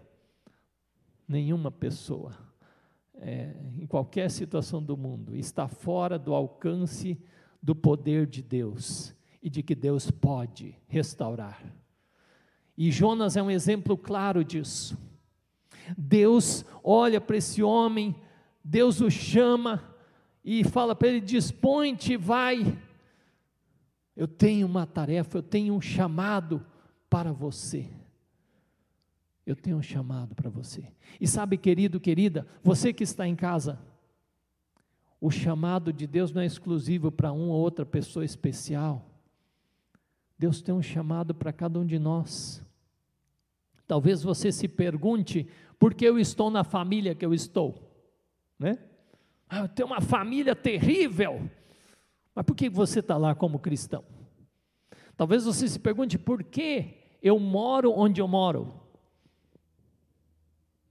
nenhuma 1.27 1.71
pessoa 1.71 2.45
é, 3.19 3.55
em 3.77 3.85
qualquer 3.85 4.29
situação 4.29 4.81
do 4.81 4.95
mundo, 4.95 5.35
está 5.35 5.67
fora 5.67 6.17
do 6.17 6.33
alcance 6.33 7.17
do 7.61 7.75
poder 7.75 8.27
de 8.27 8.41
Deus 8.41 9.13
e 9.41 9.49
de 9.49 9.63
que 9.63 9.75
Deus 9.75 10.11
pode 10.11 10.75
restaurar. 10.87 11.63
E 12.77 12.91
Jonas 12.91 13.37
é 13.37 13.41
um 13.41 13.49
exemplo 13.49 13.97
claro 13.97 14.43
disso. 14.43 14.97
Deus 15.97 16.65
olha 16.83 17.21
para 17.21 17.37
esse 17.37 17.63
homem, 17.63 18.15
Deus 18.63 19.01
o 19.01 19.09
chama 19.09 19.95
e 20.43 20.63
fala 20.63 20.95
para 20.95 21.07
ele: 21.07 21.21
dispõe-te, 21.21 22.17
vai. 22.17 22.77
Eu 24.15 24.27
tenho 24.27 24.65
uma 24.67 24.85
tarefa, 24.85 25.37
eu 25.37 25.43
tenho 25.43 25.73
um 25.73 25.81
chamado 25.81 26.65
para 27.09 27.31
você. 27.31 27.89
Eu 29.45 29.55
tenho 29.55 29.77
um 29.77 29.81
chamado 29.81 30.33
para 30.33 30.49
você. 30.49 30.91
E 31.21 31.27
sabe, 31.27 31.57
querido, 31.57 31.99
querida, 31.99 32.47
você 32.63 32.91
que 32.91 33.03
está 33.03 33.27
em 33.27 33.35
casa, 33.35 33.79
o 35.21 35.29
chamado 35.29 35.93
de 35.93 36.07
Deus 36.07 36.31
não 36.31 36.41
é 36.41 36.45
exclusivo 36.45 37.11
para 37.11 37.31
uma 37.31 37.53
ou 37.53 37.61
outra 37.61 37.85
pessoa 37.85 38.25
especial. 38.25 39.05
Deus 40.37 40.61
tem 40.61 40.73
um 40.73 40.81
chamado 40.81 41.33
para 41.33 41.53
cada 41.53 41.79
um 41.79 41.85
de 41.85 41.99
nós. 41.99 42.63
Talvez 43.87 44.23
você 44.23 44.51
se 44.51 44.67
pergunte 44.67 45.47
por 45.77 45.93
que 45.93 46.05
eu 46.05 46.17
estou 46.17 46.49
na 46.49 46.63
família 46.63 47.15
que 47.15 47.25
eu 47.25 47.33
estou, 47.33 47.91
né? 48.57 48.79
Ah, 49.47 49.59
eu 49.59 49.69
tenho 49.69 49.87
uma 49.87 50.01
família 50.01 50.55
terrível, 50.55 51.49
mas 52.33 52.45
por 52.45 52.55
que 52.55 52.67
você 52.67 52.99
está 52.99 53.15
lá 53.15 53.35
como 53.35 53.59
cristão? 53.59 54.03
Talvez 55.15 55.45
você 55.45 55.67
se 55.67 55.79
pergunte 55.79 56.17
por 56.17 56.43
que 56.43 56.95
eu 57.21 57.39
moro 57.39 57.91
onde 57.91 58.19
eu 58.19 58.27
moro. 58.27 58.84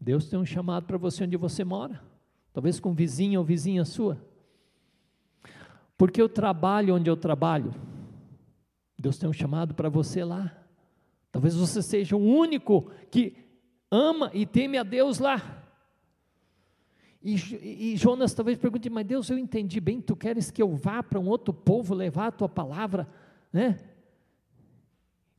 Deus 0.05 0.29
tem 0.29 0.39
um 0.39 0.45
chamado 0.45 0.85
para 0.85 0.99
você 0.99 1.25
onde 1.25 1.35
você 1.35 1.65
mora, 1.65 2.05
talvez 2.53 2.79
com 2.79 2.93
vizinho 2.93 3.41
ou 3.41 3.45
vizinha 3.45 3.87
sua. 3.87 4.23
Porque 5.97 6.21
eu 6.21 6.29
trabalho 6.29 6.95
onde 6.95 7.09
eu 7.09 7.17
trabalho, 7.17 7.75
Deus 8.99 9.17
tem 9.17 9.27
um 9.27 9.33
chamado 9.33 9.75
para 9.75 9.89
você 9.89 10.23
lá. 10.23 10.55
Talvez 11.33 11.57
você 11.57 11.81
seja 11.81 12.15
o 12.15 12.21
único 12.21 12.91
que 13.11 13.35
ama 13.91 14.31
e 14.35 14.45
teme 14.45 14.77
a 14.77 14.83
Deus 14.83 15.19
lá. 15.19 15.65
E, 17.23 17.93
e, 17.93 17.97
Jonas 17.97 18.35
talvez 18.35 18.59
pergunte, 18.59 18.91
mas 18.91 19.07
Deus, 19.07 19.31
eu 19.31 19.39
entendi 19.39 19.81
bem, 19.81 20.03
tu 20.03 20.15
queres 20.15 20.51
que 20.51 20.61
eu 20.61 20.77
vá 20.77 21.03
para 21.03 21.19
um 21.19 21.29
outro 21.29 21.55
povo 21.55 21.95
levar 21.95 22.27
a 22.27 22.33
tua 22.33 22.49
palavra, 22.51 23.09
né? 23.51 23.79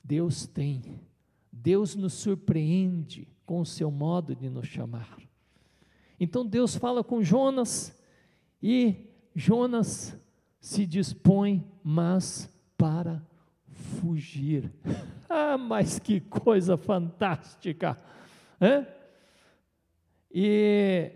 Deus 0.03 0.47
tem, 0.47 0.99
Deus 1.57 1.95
nos 1.95 2.13
surpreende 2.13 3.27
com 3.45 3.61
o 3.61 3.65
seu 3.65 3.89
modo 3.89 4.35
de 4.35 4.49
nos 4.49 4.67
chamar. 4.67 5.17
Então 6.19 6.45
Deus 6.45 6.75
fala 6.75 7.03
com 7.03 7.23
Jonas 7.23 7.97
e 8.61 8.95
Jonas 9.33 10.19
se 10.59 10.85
dispõe, 10.85 11.65
mas 11.83 12.49
para 12.77 13.25
fugir. 13.99 14.71
ah, 15.29 15.57
mas 15.57 15.97
que 15.97 16.19
coisa 16.19 16.75
fantástica! 16.75 17.97
E 20.31 21.11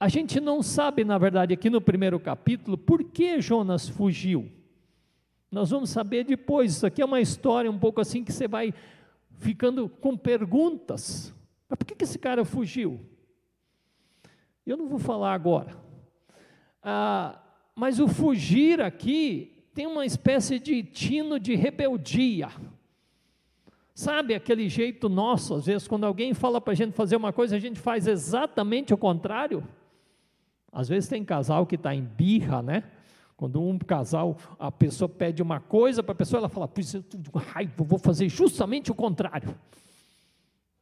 a 0.00 0.08
gente 0.08 0.40
não 0.40 0.62
sabe, 0.62 1.04
na 1.04 1.18
verdade, 1.18 1.52
aqui 1.52 1.68
no 1.68 1.80
primeiro 1.80 2.18
capítulo, 2.18 2.78
por 2.78 3.04
que 3.04 3.40
Jonas 3.40 3.88
fugiu. 3.88 4.50
Nós 5.50 5.70
vamos 5.70 5.90
saber 5.90 6.24
depois. 6.24 6.72
Isso 6.72 6.86
aqui 6.86 7.02
é 7.02 7.04
uma 7.04 7.20
história 7.20 7.70
um 7.70 7.78
pouco 7.78 8.00
assim 8.00 8.22
que 8.22 8.32
você 8.32 8.46
vai 8.46 8.72
ficando 9.38 9.88
com 9.88 10.16
perguntas. 10.16 11.34
Mas 11.68 11.76
por 11.78 11.86
que, 11.86 12.04
esse 12.04 12.18
cara 12.18 12.44
fugiu? 12.44 13.00
Eu 14.66 14.76
não 14.76 14.88
vou 14.88 14.98
falar 14.98 15.32
agora. 15.32 15.76
Ah, 16.82 17.40
mas 17.74 18.00
o 18.00 18.08
fugir 18.08 18.80
aqui 18.80 19.64
tem 19.74 19.86
uma 19.86 20.04
espécie 20.04 20.58
de 20.58 20.82
tino 20.82 21.38
de 21.38 21.54
rebeldia. 21.54 22.48
Sabe 23.94 24.34
aquele 24.34 24.68
jeito 24.68 25.08
nosso, 25.08 25.54
às 25.54 25.66
vezes, 25.66 25.88
quando 25.88 26.04
alguém 26.04 26.32
fala 26.32 26.60
para 26.60 26.72
a 26.72 26.76
gente 26.76 26.92
fazer 26.92 27.16
uma 27.16 27.32
coisa, 27.32 27.56
a 27.56 27.58
gente 27.58 27.80
faz 27.80 28.06
exatamente 28.06 28.94
o 28.94 28.98
contrário? 28.98 29.66
Às 30.72 30.88
vezes 30.88 31.08
tem 31.08 31.24
casal 31.24 31.66
que 31.66 31.74
está 31.74 31.94
em 31.94 32.02
birra, 32.02 32.62
né? 32.62 32.84
Quando 33.38 33.62
um 33.62 33.78
casal, 33.78 34.36
a 34.58 34.70
pessoa 34.70 35.08
pede 35.08 35.40
uma 35.40 35.60
coisa 35.60 36.02
para 36.02 36.12
a 36.12 36.16
pessoa, 36.16 36.40
ela 36.40 36.48
fala, 36.48 36.68
pois 36.68 36.92
eu 36.92 37.02
raiva, 37.34 37.84
vou 37.84 37.98
fazer 37.98 38.28
justamente 38.28 38.90
o 38.90 38.94
contrário. 38.94 39.54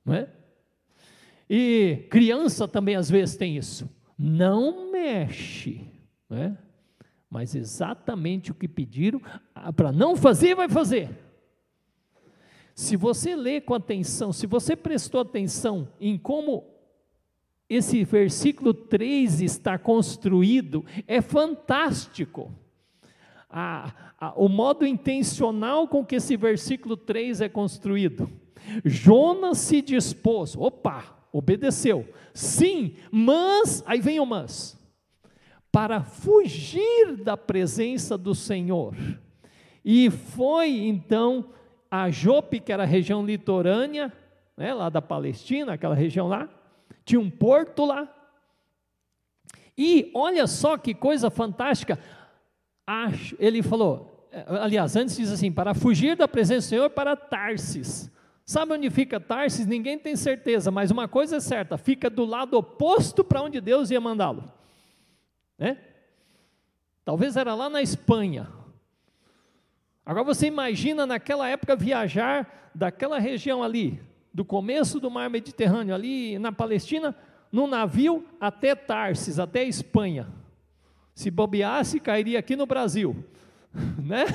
Não 0.05 0.15
é? 0.15 0.29
E 1.49 2.09
criança 2.11 2.67
também 2.67 2.97
às 2.97 3.09
vezes 3.09 3.37
tem 3.37 3.57
isso. 3.57 3.89
Não 4.19 4.91
mexe, 4.91 5.87
não 6.29 6.39
é? 6.39 6.57
mas 7.29 7.55
exatamente 7.55 8.51
o 8.51 8.55
que 8.55 8.67
pediram, 8.67 9.21
para 9.77 9.93
não 9.93 10.17
fazer, 10.17 10.55
vai 10.55 10.71
fazer. 10.71 11.11
Se 12.75 12.97
você 12.97 13.37
lê 13.37 13.61
com 13.61 13.75
atenção, 13.75 14.33
se 14.33 14.47
você 14.47 14.75
prestou 14.75 15.21
atenção 15.21 15.89
em 16.01 16.17
como 16.17 16.65
esse 17.68 18.04
versículo 18.04 18.73
3 18.73 19.40
está 19.42 19.78
construído, 19.78 20.85
é 21.06 21.20
fantástico. 21.20 22.52
A, 23.49 23.92
a, 24.18 24.32
o 24.37 24.49
modo 24.49 24.87
intencional 24.87 25.88
com 25.88 26.04
que 26.04 26.16
esse 26.16 26.37
versículo 26.37 26.96
3 26.96 27.40
é 27.40 27.49
construído. 27.49 28.30
Jonas 28.85 29.58
se 29.58 29.80
dispôs, 29.80 30.56
opa, 30.56 31.26
obedeceu. 31.32 32.08
Sim, 32.32 32.96
mas, 33.11 33.82
aí 33.87 34.00
vem 34.00 34.20
o 34.20 34.26
mas 34.26 34.76
para 35.76 36.02
fugir 36.02 37.18
da 37.23 37.37
presença 37.37 38.16
do 38.16 38.35
Senhor. 38.35 38.96
E 39.85 40.08
foi 40.08 40.70
então 40.70 41.50
a 41.90 42.11
Jope, 42.11 42.61
que 42.61 42.73
era 42.73 42.85
a 42.85 42.87
região 42.87 43.23
litorânea, 43.23 44.11
né, 44.56 44.73
lá 44.73 44.88
da 44.88 45.02
Palestina, 45.02 45.75
aquela 45.75 45.94
região 45.94 46.28
lá, 46.28 46.49
tinha 47.05 47.21
um 47.21 47.31
porto 47.31 47.85
lá. 47.85 48.12
E 49.76 50.11
olha 50.14 50.47
só 50.47 50.76
que 50.76 50.95
coisa 50.95 51.31
fantástica, 51.31 51.99
ele 53.38 53.62
falou, 53.62 54.28
aliás, 54.47 54.97
antes 54.97 55.16
diz 55.16 55.31
assim: 55.31 55.52
para 55.52 55.75
fugir 55.75 56.16
da 56.16 56.26
presença 56.26 56.66
do 56.66 56.71
Senhor, 56.71 56.90
para 56.90 57.14
Tarsis. 57.14 58.11
Sabe 58.45 58.73
onde 58.73 58.88
fica 58.90 59.19
Tarsis? 59.19 59.66
Ninguém 59.66 59.99
tem 59.99 60.16
certeza, 60.16 60.71
mas 60.71 60.90
uma 60.90 61.07
coisa 61.07 61.37
é 61.37 61.40
certa: 61.40 61.76
fica 61.76 62.09
do 62.09 62.25
lado 62.25 62.57
oposto 62.57 63.23
para 63.23 63.43
onde 63.43 63.61
Deus 63.61 63.90
ia 63.90 64.00
mandá-lo 64.00 64.57
né? 65.59 65.78
Talvez 67.05 67.37
era 67.37 67.55
lá 67.55 67.69
na 67.71 67.81
Espanha. 67.81 68.49
Agora 70.05 70.25
você 70.25 70.47
imagina 70.47 71.07
naquela 71.07 71.49
época 71.49 71.75
viajar 71.75 72.71
daquela 72.75 73.19
região 73.19 73.62
ali, 73.62 74.00
do 74.37 74.45
começo 74.45 75.00
do 75.00 75.11
mar 75.11 75.31
Mediterrâneo, 75.31 75.95
ali 75.95 76.38
na 76.38 76.52
Palestina, 76.52 77.16
num 77.50 77.66
navio 77.66 78.23
até 78.38 78.75
Tarsis, 78.75 79.38
até 79.38 79.64
Espanha. 79.64 80.28
Se 81.14 81.31
bobeasse, 81.31 81.99
cairia 81.99 82.38
aqui 82.38 82.55
no 82.55 82.66
Brasil, 82.66 83.25
né? 83.99 84.26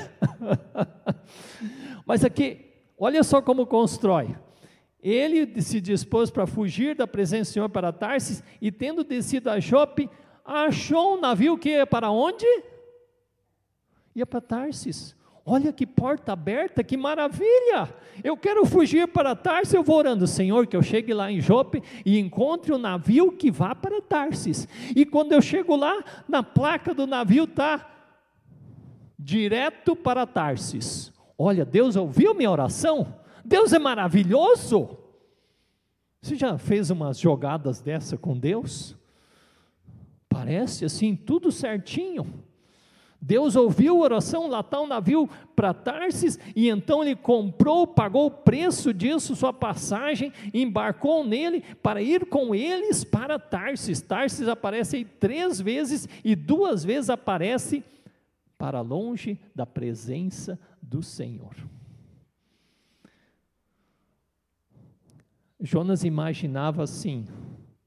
Mas 2.04 2.24
aqui, 2.24 2.66
olha 2.98 3.22
só 3.22 3.40
como 3.40 3.64
constrói. 3.64 4.34
Ele 5.00 5.62
se 5.62 5.80
dispôs 5.80 6.32
para 6.32 6.48
fugir 6.48 6.96
da 6.96 7.06
presença 7.06 7.52
do 7.52 7.54
Senhor 7.54 7.68
para 7.68 7.92
Tarsis, 7.92 8.42
e 8.60 8.72
tendo 8.72 9.04
descido 9.04 9.50
a 9.50 9.60
Jope, 9.60 10.10
achou 10.44 11.16
um 11.16 11.20
navio 11.20 11.56
que 11.56 11.68
ia 11.68 11.86
para 11.86 12.10
onde? 12.10 12.44
Ia 14.16 14.26
para 14.26 14.40
Tarsis. 14.40 15.14
Olha 15.44 15.72
que 15.72 15.84
porta 15.84 16.32
aberta, 16.32 16.84
que 16.84 16.96
maravilha! 16.96 17.92
Eu 18.22 18.36
quero 18.36 18.64
fugir 18.64 19.08
para 19.08 19.34
Tarsis, 19.34 19.74
eu 19.74 19.82
vou 19.82 19.96
orando, 19.96 20.26
Senhor, 20.26 20.66
que 20.68 20.76
eu 20.76 20.82
chegue 20.82 21.12
lá 21.12 21.32
em 21.32 21.40
Jope 21.40 21.82
e 22.06 22.18
encontre 22.18 22.72
o 22.72 22.76
um 22.76 22.78
navio 22.78 23.32
que 23.32 23.50
vá 23.50 23.74
para 23.74 24.00
Tarsis. 24.00 24.68
E 24.94 25.04
quando 25.04 25.32
eu 25.32 25.42
chego 25.42 25.74
lá, 25.74 26.04
na 26.28 26.44
placa 26.44 26.94
do 26.94 27.08
navio 27.08 27.44
está 27.44 27.90
direto 29.18 29.96
para 29.96 30.26
Tarsis. 30.26 31.12
Olha, 31.36 31.64
Deus 31.64 31.96
ouviu 31.96 32.34
minha 32.34 32.50
oração? 32.50 33.16
Deus 33.44 33.72
é 33.72 33.78
maravilhoso! 33.80 34.96
Você 36.20 36.36
já 36.36 36.56
fez 36.56 36.88
umas 36.88 37.18
jogadas 37.18 37.80
dessa 37.80 38.16
com 38.16 38.38
Deus? 38.38 38.96
Parece 40.28 40.84
assim, 40.84 41.16
tudo 41.16 41.50
certinho. 41.50 42.44
Deus 43.24 43.54
ouviu 43.54 43.98
a 43.98 44.00
oração, 44.00 44.48
lá 44.48 44.58
está 44.58 44.80
o 44.80 44.86
navio 44.88 45.30
para 45.54 45.72
Tarsis, 45.72 46.40
e 46.56 46.68
então 46.68 47.04
ele 47.04 47.14
comprou, 47.14 47.86
pagou 47.86 48.26
o 48.26 48.30
preço 48.32 48.92
disso, 48.92 49.36
sua 49.36 49.52
passagem, 49.52 50.32
embarcou 50.52 51.24
nele 51.24 51.62
para 51.80 52.02
ir 52.02 52.26
com 52.26 52.52
eles 52.52 53.04
para 53.04 53.38
Tarsis. 53.38 54.00
Tarsis 54.00 54.48
aparece 54.48 54.96
aí 54.96 55.04
três 55.04 55.60
vezes, 55.60 56.08
e 56.24 56.34
duas 56.34 56.82
vezes 56.82 57.10
aparece 57.10 57.84
para 58.58 58.80
longe 58.80 59.38
da 59.54 59.64
presença 59.64 60.58
do 60.82 61.00
Senhor. 61.00 61.54
Jonas 65.60 66.02
imaginava 66.02 66.82
assim: 66.82 67.28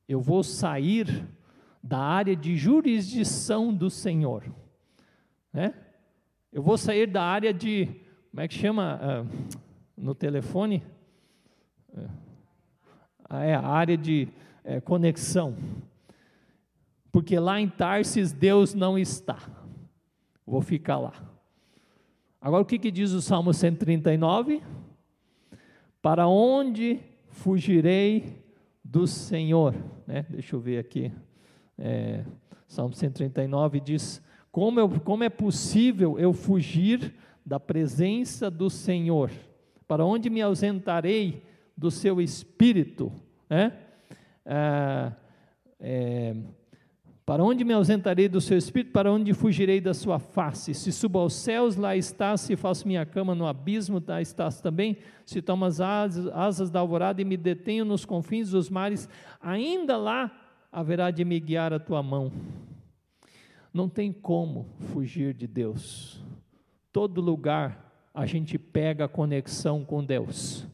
eu 0.07 0.21
vou 0.21 0.43
sair 0.43 1.27
da 1.83 1.99
área 1.99 2.37
de 2.37 2.55
jurisdição 2.55 3.73
do 3.73 3.89
Senhor. 3.89 4.43
Né? 5.55 5.73
Eu 6.51 6.61
vou 6.61 6.77
sair 6.77 7.07
da 7.07 7.23
área 7.23 7.53
de, 7.53 7.85
como 8.29 8.41
é 8.41 8.47
que 8.49 8.53
chama 8.53 8.99
uh, 9.01 9.55
no 9.95 10.13
telefone? 10.13 10.83
Uh, 11.93 12.09
é 13.29 13.55
a 13.55 13.65
área 13.65 13.97
de 13.97 14.27
é, 14.65 14.81
conexão. 14.81 15.55
Porque 17.09 17.39
lá 17.39 17.61
em 17.61 17.69
Tarsis 17.69 18.33
Deus 18.33 18.73
não 18.73 18.99
está. 18.99 19.39
Vou 20.45 20.61
ficar 20.61 20.97
lá. 20.97 21.13
Agora 22.41 22.61
o 22.61 22.65
que, 22.65 22.77
que 22.77 22.91
diz 22.91 23.11
o 23.13 23.21
Salmo 23.21 23.53
139? 23.53 24.61
Para 26.01 26.27
onde 26.27 26.99
fugirei 27.29 28.43
do 28.83 29.07
Senhor? 29.07 29.73
Né? 30.05 30.25
Deixa 30.29 30.53
eu 30.53 30.59
ver 30.59 30.79
aqui 30.79 31.13
é, 31.77 32.25
Salmo 32.67 32.93
139 32.93 33.79
diz: 33.79 34.21
como, 34.55 34.79
eu, 34.79 34.89
como 35.01 35.21
é 35.21 35.27
possível 35.27 36.17
eu 36.17 36.31
fugir 36.31 37.13
da 37.45 37.59
presença 37.59 38.49
do 38.49 38.69
Senhor? 38.69 39.29
Para 39.85 40.05
onde 40.05 40.29
me 40.29 40.41
ausentarei 40.41 41.43
do 41.75 41.91
seu 41.91 42.21
espírito? 42.21 43.11
É? 43.49 43.69
É, 44.45 45.11
é, 45.77 46.35
para 47.25 47.43
onde 47.43 47.65
me 47.65 47.73
ausentarei 47.73 48.29
do 48.29 48.39
seu 48.39 48.57
espírito? 48.57 48.93
Para 48.93 49.11
onde 49.11 49.33
fugirei 49.33 49.81
da 49.81 49.93
sua 49.93 50.19
face? 50.19 50.73
Se 50.73 50.89
subo 50.89 51.19
aos 51.19 51.33
céus, 51.33 51.75
lá 51.75 51.93
estás. 51.97 52.39
Se 52.39 52.55
faço 52.55 52.87
minha 52.87 53.05
cama 53.05 53.35
no 53.35 53.45
abismo, 53.45 54.01
lá 54.07 54.21
estás 54.21 54.61
também. 54.61 54.95
Se 55.25 55.41
tomo 55.41 55.65
as 55.65 55.81
asas, 55.81 56.27
asas 56.27 56.71
da 56.71 56.79
alvorada 56.79 57.21
e 57.21 57.25
me 57.25 57.35
detenho 57.35 57.83
nos 57.83 58.05
confins 58.05 58.51
dos 58.51 58.69
mares, 58.69 59.09
ainda 59.41 59.97
lá 59.97 60.31
haverá 60.71 61.11
de 61.11 61.25
me 61.25 61.41
guiar 61.41 61.73
a 61.73 61.79
tua 61.79 62.01
mão. 62.01 62.31
Não 63.75 63.89
tem 63.89 64.13
como 64.13 64.67
fugir 64.93 65.33
de 65.33 65.45
Deus. 65.45 66.23
Todo 66.93 67.19
lugar 67.19 68.07
a 68.13 68.25
gente 68.25 68.57
pega 68.57 69.03
a 69.03 69.09
conexão 69.09 69.83
com 69.83 70.01
Deus. 70.01 70.65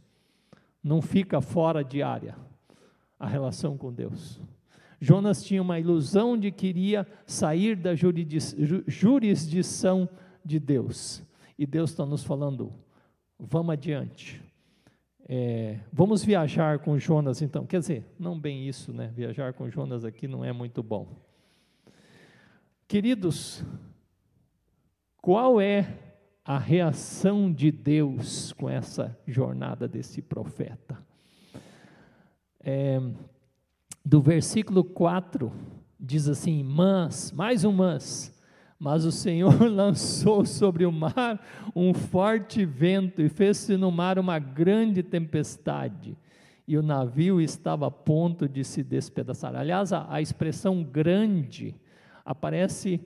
Não 0.83 1.01
fica 1.01 1.41
fora 1.41 1.83
de 1.83 2.03
área 2.03 2.37
a 3.17 3.27
relação 3.27 3.75
com 3.75 3.91
Deus. 3.91 4.39
Jonas 4.99 5.43
tinha 5.43 5.63
uma 5.63 5.79
ilusão 5.79 6.37
de 6.37 6.51
que 6.51 6.67
iria 6.67 7.07
sair 7.25 7.75
da 7.75 7.95
jurisdição 7.95 10.07
de 10.45 10.59
Deus. 10.59 11.23
E 11.57 11.65
Deus 11.65 11.89
está 11.89 12.05
nos 12.05 12.23
falando: 12.23 12.71
vamos 13.39 13.73
adiante. 13.73 14.39
É, 15.27 15.79
vamos 15.91 16.23
viajar 16.23 16.77
com 16.77 16.99
Jonas 16.99 17.41
então. 17.41 17.65
Quer 17.65 17.79
dizer, 17.79 18.05
não 18.19 18.39
bem 18.39 18.67
isso, 18.67 18.93
né? 18.93 19.11
Viajar 19.15 19.53
com 19.53 19.67
Jonas 19.71 20.05
aqui 20.05 20.27
não 20.27 20.45
é 20.45 20.53
muito 20.53 20.83
bom. 20.83 21.31
Queridos, 22.91 23.63
qual 25.21 25.62
é 25.62 25.97
a 26.43 26.58
reação 26.58 27.49
de 27.49 27.71
Deus 27.71 28.51
com 28.51 28.69
essa 28.69 29.17
jornada 29.25 29.88
desse 29.88 30.21
profeta? 30.21 31.01
É, 32.60 33.01
do 34.04 34.21
versículo 34.21 34.84
4 34.84 35.49
diz 35.97 36.27
assim: 36.27 36.65
Mas, 36.65 37.32
mais 37.32 37.63
um 37.63 37.71
mas, 37.71 38.38
mas 38.77 39.06
o 39.06 39.12
Senhor 39.13 39.58
lançou 39.71 40.45
sobre 40.45 40.86
o 40.86 40.91
mar 40.91 41.41
um 41.73 41.93
forte 41.93 42.65
vento 42.65 43.21
e 43.21 43.30
fez-se 43.30 43.77
no 43.77 43.89
mar 43.89 44.19
uma 44.19 44.38
grande 44.38 45.01
tempestade. 45.01 46.17
e 46.67 46.77
o 46.77 46.84
navio 46.84 47.39
estava 47.39 47.88
a 47.88 47.91
ponto 47.91 48.49
de 48.49 48.65
se 48.65 48.84
despedaçar. 48.84 49.56
Aliás, 49.56 49.93
a, 49.93 50.13
a 50.13 50.21
expressão 50.21 50.84
grande 50.84 51.73
aparece 52.25 53.01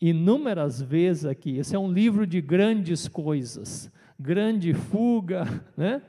inúmeras 0.00 0.80
vezes 0.80 1.24
aqui. 1.24 1.58
Esse 1.58 1.76
é 1.76 1.78
um 1.78 1.92
livro 1.92 2.26
de 2.26 2.40
grandes 2.40 3.06
coisas, 3.06 3.90
grande 4.18 4.74
fuga, 4.74 5.46
né? 5.76 6.02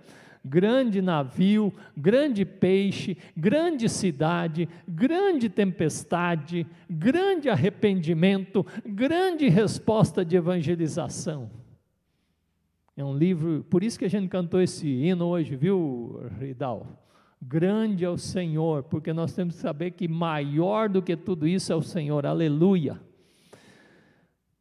grande 0.46 1.02
navio, 1.02 1.74
grande 1.96 2.44
peixe, 2.44 3.18
grande 3.36 3.88
cidade, 3.88 4.68
grande 4.88 5.48
tempestade, 5.48 6.68
grande 6.90 7.50
arrependimento, 7.50 8.66
grande 8.86 9.48
resposta 9.48 10.26
de 10.26 10.36
evangelização. 10.36 11.50
É 12.96 13.04
um 13.04 13.16
livro, 13.16 13.64
por 13.70 13.84
isso 13.84 13.98
que 13.98 14.06
a 14.06 14.10
gente 14.10 14.28
cantou 14.28 14.62
esse 14.62 14.88
hino 14.88 15.26
hoje, 15.26 15.56
viu, 15.56 16.20
Ridal? 16.40 17.03
Grande 17.46 18.06
é 18.06 18.10
o 18.10 18.18
Senhor, 18.18 18.84
porque 18.84 19.12
nós 19.12 19.34
temos 19.34 19.56
que 19.56 19.62
saber 19.62 19.92
que 19.92 20.08
maior 20.08 20.88
do 20.88 21.02
que 21.02 21.16
tudo 21.18 21.46
isso 21.46 21.74
é 21.74 21.76
o 21.76 21.82
Senhor, 21.82 22.26
aleluia. 22.26 23.02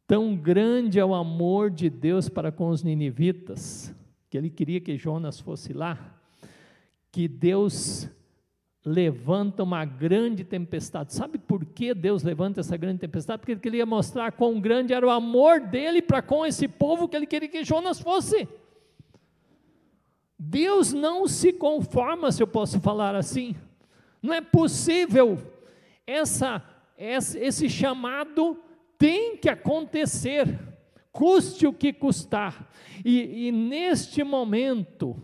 Tão 0.05 0.35
grande 0.35 0.99
é 0.99 1.05
o 1.05 1.15
amor 1.15 1.71
de 1.71 1.89
Deus 1.89 2.27
para 2.27 2.51
com 2.51 2.67
os 2.67 2.83
ninivitas, 2.83 3.95
que 4.29 4.37
ele 4.37 4.49
queria 4.49 4.81
que 4.81 4.97
Jonas 4.97 5.39
fosse 5.39 5.71
lá, 5.71 6.19
que 7.09 7.25
Deus 7.27 8.09
levanta 8.85 9.63
uma 9.63 9.85
grande 9.85 10.43
tempestade. 10.43 11.13
Sabe 11.13 11.37
por 11.37 11.63
que 11.63 11.93
Deus 11.93 12.21
levanta 12.21 12.59
essa 12.59 12.75
grande 12.75 12.99
tempestade? 12.99 13.39
Porque 13.39 13.53
ele 13.53 13.61
queria 13.61 13.85
mostrar 13.85 14.33
quão 14.33 14.59
grande 14.59 14.91
era 14.93 15.07
o 15.07 15.09
amor 15.09 15.61
dele 15.61 16.01
para 16.01 16.21
com 16.21 16.45
esse 16.45 16.67
povo 16.67 17.07
que 17.07 17.15
ele 17.15 17.25
queria 17.27 17.47
que 17.47 17.63
Jonas 17.63 18.01
fosse. 18.01 18.45
Deus 20.45 20.91
não 20.91 21.25
se 21.25 21.53
conforma, 21.53 22.29
se 22.29 22.43
eu 22.43 22.47
posso 22.47 22.79
falar 22.81 23.15
assim. 23.15 23.55
Não 24.21 24.33
é 24.33 24.41
possível. 24.41 25.37
Essa, 26.05 26.61
esse 26.97 27.69
chamado 27.69 28.59
tem 28.97 29.37
que 29.37 29.49
acontecer, 29.49 30.59
custe 31.13 31.65
o 31.65 31.71
que 31.71 31.93
custar. 31.93 32.69
E, 33.05 33.47
e 33.47 33.51
neste 33.53 34.21
momento, 34.21 35.15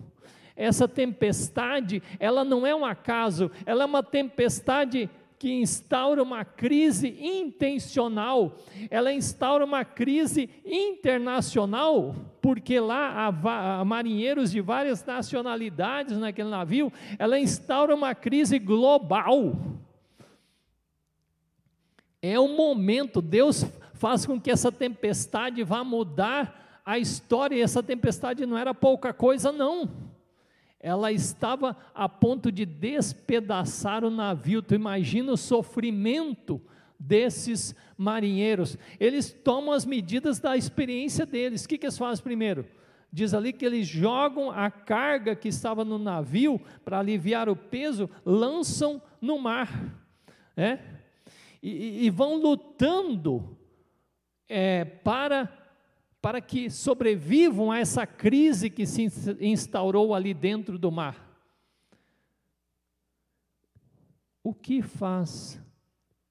essa 0.55 0.87
tempestade, 0.87 2.01
ela 2.17 2.45
não 2.45 2.65
é 2.65 2.73
um 2.73 2.85
acaso, 2.85 3.51
ela 3.65 3.83
é 3.83 3.85
uma 3.85 4.01
tempestade 4.01 5.09
que 5.39 5.49
instaura 5.53 6.21
uma 6.21 6.43
crise 6.43 7.17
intencional, 7.17 8.57
ela 8.91 9.13
instaura 9.13 9.63
uma 9.63 9.85
crise 9.85 10.49
internacional, 10.65 12.13
porque 12.41 12.77
lá 12.77 13.27
há, 13.27 13.85
marinheiros 13.85 14.51
de 14.51 14.59
várias 14.59 15.03
nacionalidades 15.05 16.17
naquele 16.17 16.49
navio, 16.49 16.91
ela 17.17 17.39
instaura 17.39 17.95
uma 17.95 18.13
crise 18.13 18.59
global. 18.59 19.55
É 22.21 22.37
o 22.37 22.49
momento, 22.49 23.21
Deus 23.21 23.65
faz 23.93 24.25
com 24.25 24.37
que 24.41 24.51
essa 24.51 24.73
tempestade 24.73 25.63
vá 25.63 25.85
mudar 25.85 26.81
a 26.85 26.99
história, 26.99 27.55
e 27.55 27.61
essa 27.61 27.81
tempestade 27.81 28.45
não 28.45 28.57
era 28.57 28.73
pouca 28.73 29.13
coisa, 29.13 29.53
não 29.53 30.08
ela 30.79 31.11
estava 31.11 31.75
a 31.93 32.07
ponto 32.07 32.51
de 32.51 32.65
despedaçar 32.65 34.03
o 34.03 34.09
navio. 34.09 34.61
Tu 34.61 34.75
imagina 34.75 35.33
o 35.33 35.37
sofrimento 35.37 36.61
desses 36.97 37.75
marinheiros. 37.97 38.77
Eles 38.99 39.31
tomam 39.31 39.73
as 39.73 39.85
medidas 39.85 40.39
da 40.39 40.55
experiência 40.55 41.25
deles. 41.25 41.65
O 41.65 41.67
que, 41.67 41.77
que 41.77 41.85
eles 41.85 41.97
fazem 41.97 42.23
primeiro? 42.23 42.65
Diz 43.11 43.33
ali 43.33 43.51
que 43.51 43.65
eles 43.65 43.87
jogam 43.87 44.51
a 44.51 44.69
carga 44.69 45.35
que 45.35 45.47
estava 45.47 45.83
no 45.83 45.97
navio 45.97 46.61
para 46.85 46.99
aliviar 46.99 47.49
o 47.49 47.55
peso, 47.55 48.09
lançam 48.23 49.01
no 49.19 49.39
mar, 49.39 49.97
é? 50.55 50.79
e, 51.61 52.05
e 52.05 52.09
vão 52.09 52.35
lutando 52.35 53.57
é, 54.47 54.85
para 54.85 55.51
para 56.21 56.41
que 56.41 56.69
sobrevivam 56.69 57.71
a 57.71 57.79
essa 57.79 58.05
crise 58.05 58.69
que 58.69 58.85
se 58.85 59.07
instaurou 59.39 60.13
ali 60.13 60.33
dentro 60.33 60.77
do 60.77 60.91
mar. 60.91 61.29
O 64.43 64.53
que 64.53 64.81
faz 64.81 65.61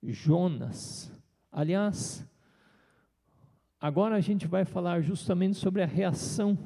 Jonas? 0.02 1.12
Aliás, 1.50 2.26
agora 3.80 4.16
a 4.16 4.20
gente 4.20 4.46
vai 4.46 4.64
falar 4.64 5.00
justamente 5.00 5.56
sobre 5.56 5.82
a 5.82 5.86
reação 5.86 6.58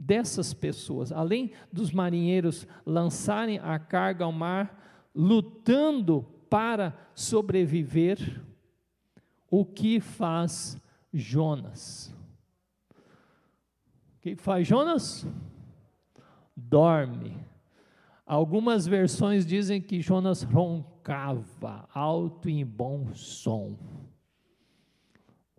dessas 0.00 0.54
pessoas. 0.54 1.10
Além 1.10 1.52
dos 1.72 1.90
marinheiros 1.90 2.66
lançarem 2.84 3.58
a 3.58 3.78
carga 3.78 4.24
ao 4.24 4.32
mar, 4.32 5.10
lutando 5.14 6.22
para 6.48 6.96
sobreviver, 7.14 8.42
o 9.50 9.64
que 9.64 10.00
faz 10.00 10.80
Jonas? 11.12 12.15
Que 14.34 14.42
faz 14.42 14.66
Jonas? 14.66 15.24
Dorme. 16.56 17.36
Algumas 18.26 18.84
versões 18.84 19.46
dizem 19.46 19.80
que 19.80 20.00
Jonas 20.00 20.42
roncava 20.42 21.88
alto 21.94 22.48
e 22.48 22.60
em 22.60 22.66
bom 22.66 23.14
som. 23.14 23.76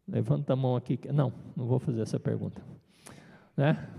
Levanta 0.06 0.52
a 0.52 0.56
mão 0.56 0.76
aqui. 0.76 1.00
Não, 1.14 1.32
não 1.56 1.66
vou 1.66 1.80
fazer 1.80 2.02
essa 2.02 2.20
pergunta. 2.20 2.62
Né? 3.56 3.90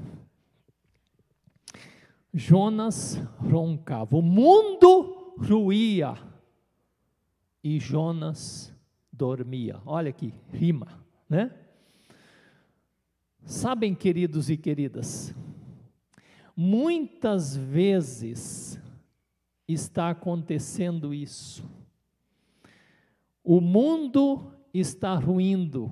Jonas 2.35 3.17
roncava. 3.39 4.17
O 4.17 4.23
mundo 4.23 5.35
ruía 5.39 6.15
e 7.65 7.81
Jonas 7.81 8.71
dormia. 9.11 9.81
Olha 9.87 10.11
aqui, 10.11 10.35
rima, 10.53 11.03
né? 11.27 11.68
Sabem, 13.49 13.95
queridos 13.95 14.51
e 14.51 14.59
queridas, 14.59 15.35
muitas 16.55 17.57
vezes 17.57 18.79
está 19.67 20.11
acontecendo 20.11 21.15
isso. 21.15 21.67
O 23.43 23.59
mundo 23.59 24.53
está 24.75 25.15
ruindo 25.15 25.91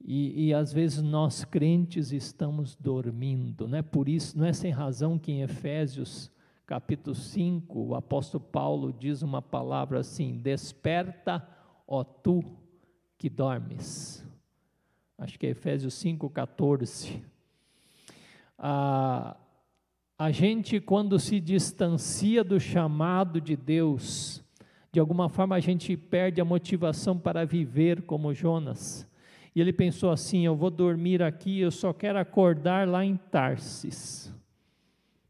e, 0.00 0.46
e, 0.46 0.54
às 0.54 0.72
vezes 0.72 1.02
nós 1.02 1.44
crentes 1.44 2.12
estamos 2.12 2.76
dormindo, 2.76 3.66
não 3.66 3.78
é 3.78 3.82
por 3.82 4.08
isso, 4.08 4.38
não 4.38 4.46
é 4.46 4.52
sem 4.52 4.70
razão 4.70 5.18
que 5.18 5.32
em 5.32 5.42
Efésios 5.42 6.30
capítulo 6.64 7.16
5, 7.16 7.76
o 7.76 7.96
apóstolo 7.96 8.44
Paulo 8.44 8.92
diz 8.92 9.22
uma 9.22 9.42
palavra 9.42 9.98
assim: 9.98 10.38
Desperta, 10.38 11.44
ó 11.88 12.04
tu 12.04 12.40
que 13.18 13.28
dormes 13.28 14.29
acho 15.20 15.38
que 15.38 15.46
é 15.46 15.50
Efésios 15.50 15.94
5,14. 15.94 17.22
Ah, 18.58 19.36
a 20.18 20.30
gente, 20.30 20.80
quando 20.80 21.18
se 21.18 21.38
distancia 21.38 22.42
do 22.42 22.58
chamado 22.58 23.40
de 23.40 23.54
Deus, 23.54 24.42
de 24.90 24.98
alguma 24.98 25.28
forma 25.28 25.54
a 25.54 25.60
gente 25.60 25.96
perde 25.96 26.40
a 26.40 26.44
motivação 26.44 27.18
para 27.18 27.44
viver 27.44 28.02
como 28.02 28.34
Jonas. 28.34 29.06
E 29.54 29.60
ele 29.60 29.72
pensou 29.72 30.10
assim: 30.10 30.44
eu 30.44 30.56
vou 30.56 30.70
dormir 30.70 31.22
aqui, 31.22 31.60
eu 31.60 31.70
só 31.70 31.92
quero 31.92 32.18
acordar 32.18 32.88
lá 32.88 33.04
em 33.04 33.16
Tarsis. 33.16 34.34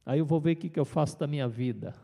Aí 0.07 0.21
eu 0.21 0.27
vou 0.27 0.41
ver 0.41 0.53
o 0.53 0.57
que, 0.57 0.69
que 0.69 0.81
eu 0.81 0.85
faço 0.85 1.19
da 1.19 1.27
minha 1.27 1.49
vida. 1.49 1.95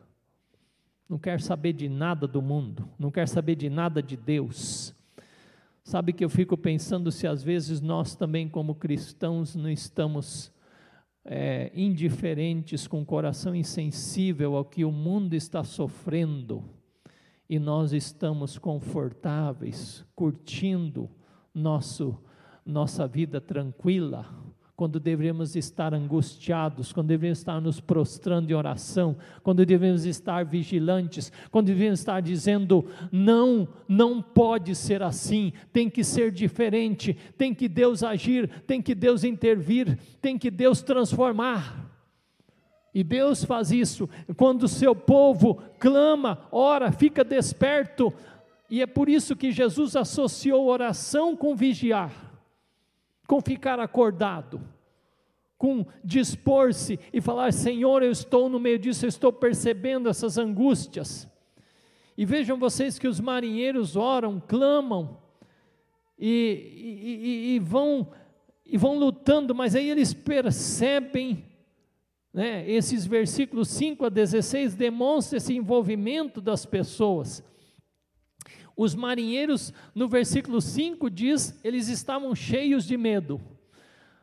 Não 1.09 1.18
quero 1.18 1.40
saber 1.40 1.72
de 1.72 1.88
nada 1.88 2.27
do 2.27 2.42
mundo, 2.42 2.88
não 2.99 3.12
quero 3.12 3.29
saber 3.29 3.55
de 3.55 3.70
nada 3.70 4.03
de 4.03 4.16
Deus. 4.16 4.96
Sabe 5.87 6.12
que 6.12 6.25
eu 6.25 6.29
fico 6.29 6.57
pensando 6.57 7.12
se 7.12 7.29
às 7.29 7.44
vezes 7.44 7.81
nós 7.81 8.16
também, 8.16 8.49
como 8.49 8.75
cristãos, 8.75 9.55
não 9.55 9.70
estamos 9.70 10.53
é, 11.25 11.70
indiferentes, 11.77 12.88
com 12.88 13.03
o 13.03 13.07
coração 13.07 13.55
insensível 13.55 14.57
ao 14.57 14.64
que 14.64 14.85
o 14.85 14.90
mundo 14.90 15.35
está 15.35 15.62
sofrendo. 15.62 16.64
E 17.49 17.61
nós 17.61 17.92
estamos 17.92 18.59
confortáveis, 18.59 20.05
curtindo 20.16 21.09
nosso, 21.55 22.18
nossa 22.64 23.07
vida 23.07 23.40
tranquila, 23.40 24.27
quando 24.77 25.01
devemos 25.01 25.57
estar 25.57 25.95
angustiados, 25.95 26.93
quando 26.93 27.09
devemos 27.09 27.39
estar 27.39 27.59
nos 27.62 27.81
prostrando 27.81 28.51
em 28.51 28.55
oração, 28.55 29.17
quando 29.43 29.65
devemos 29.65 30.05
estar 30.05 30.45
vigilantes, 30.45 31.33
quando 31.51 31.69
devemos 31.69 32.01
estar 32.01 32.21
dizendo: 32.21 32.85
não, 33.11 33.67
não 33.89 34.21
pode 34.21 34.75
ser 34.75 35.03
assim, 35.03 35.51
tem 35.73 35.89
que 35.89 36.05
ser 36.05 36.31
diferente, 36.31 37.17
tem 37.39 37.55
que 37.55 37.69
Deus 37.69 38.03
agir, 38.03 38.49
tem 38.67 38.83
que 38.83 38.95
Deus 38.95 39.25
intervir, 39.25 39.99
tem 40.21 40.37
que 40.39 40.51
Deus 40.51 40.83
transformar. 40.83 41.87
E 42.95 43.03
Deus 43.03 43.45
faz 43.45 43.73
isso 43.73 44.09
quando 44.37 44.65
o 44.65 44.69
seu 44.69 44.95
povo 44.95 45.62
clama, 45.79 46.47
ora, 46.53 46.93
fica 46.93 47.25
desperto, 47.25 48.12
e 48.69 48.83
é 48.83 48.87
por 48.87 49.09
isso 49.09 49.35
que 49.35 49.51
Jesus 49.51 49.97
associou 49.97 50.67
oração 50.67 51.35
com 51.35 51.57
vigiar 51.57 52.26
com 53.27 53.41
ficar 53.41 53.81
acordado, 53.81 54.61
com 55.59 55.87
dispor-se 56.05 56.99
e 57.12 57.21
falar: 57.21 57.53
Senhor, 57.53 58.03
eu 58.03 58.11
estou 58.11 58.49
no 58.49 58.61
meio 58.61 58.79
disso, 58.79 59.05
eu 59.05 59.09
estou 59.09 59.33
percebendo 59.33 60.09
essas 60.09 60.39
angústias. 60.39 61.29
E 62.17 62.25
vejam 62.25 62.59
vocês 62.59 62.99
que 62.99 63.09
os 63.09 63.21
marinheiros 63.21 63.95
oram, 63.95 64.41
clamam 64.41 65.19
e, 66.19 66.73
e, 67.05 67.55
e 67.55 67.59
vão, 67.59 68.09
e 68.65 68.79
vão 68.79 68.99
lutando, 68.99 69.55
mas 69.55 69.75
aí 69.75 69.91
eles 69.91 70.15
percebem, 70.15 71.45
né, 72.33 72.69
esses 72.71 73.07
versículos 73.07 73.69
5 73.69 74.07
a 74.07 74.09
16 74.09 74.75
demonstram 74.75 75.37
esse 75.37 75.55
envolvimento 75.55 76.41
das 76.41 76.65
pessoas. 76.65 77.45
Os 78.77 78.95
marinheiros, 78.95 79.73
no 79.95 80.07
versículo 80.07 80.61
5 80.61 81.09
diz, 81.09 81.59
eles 81.65 81.89
estavam 81.89 82.35
cheios 82.35 82.87
de 82.87 82.97
medo. 82.97 83.41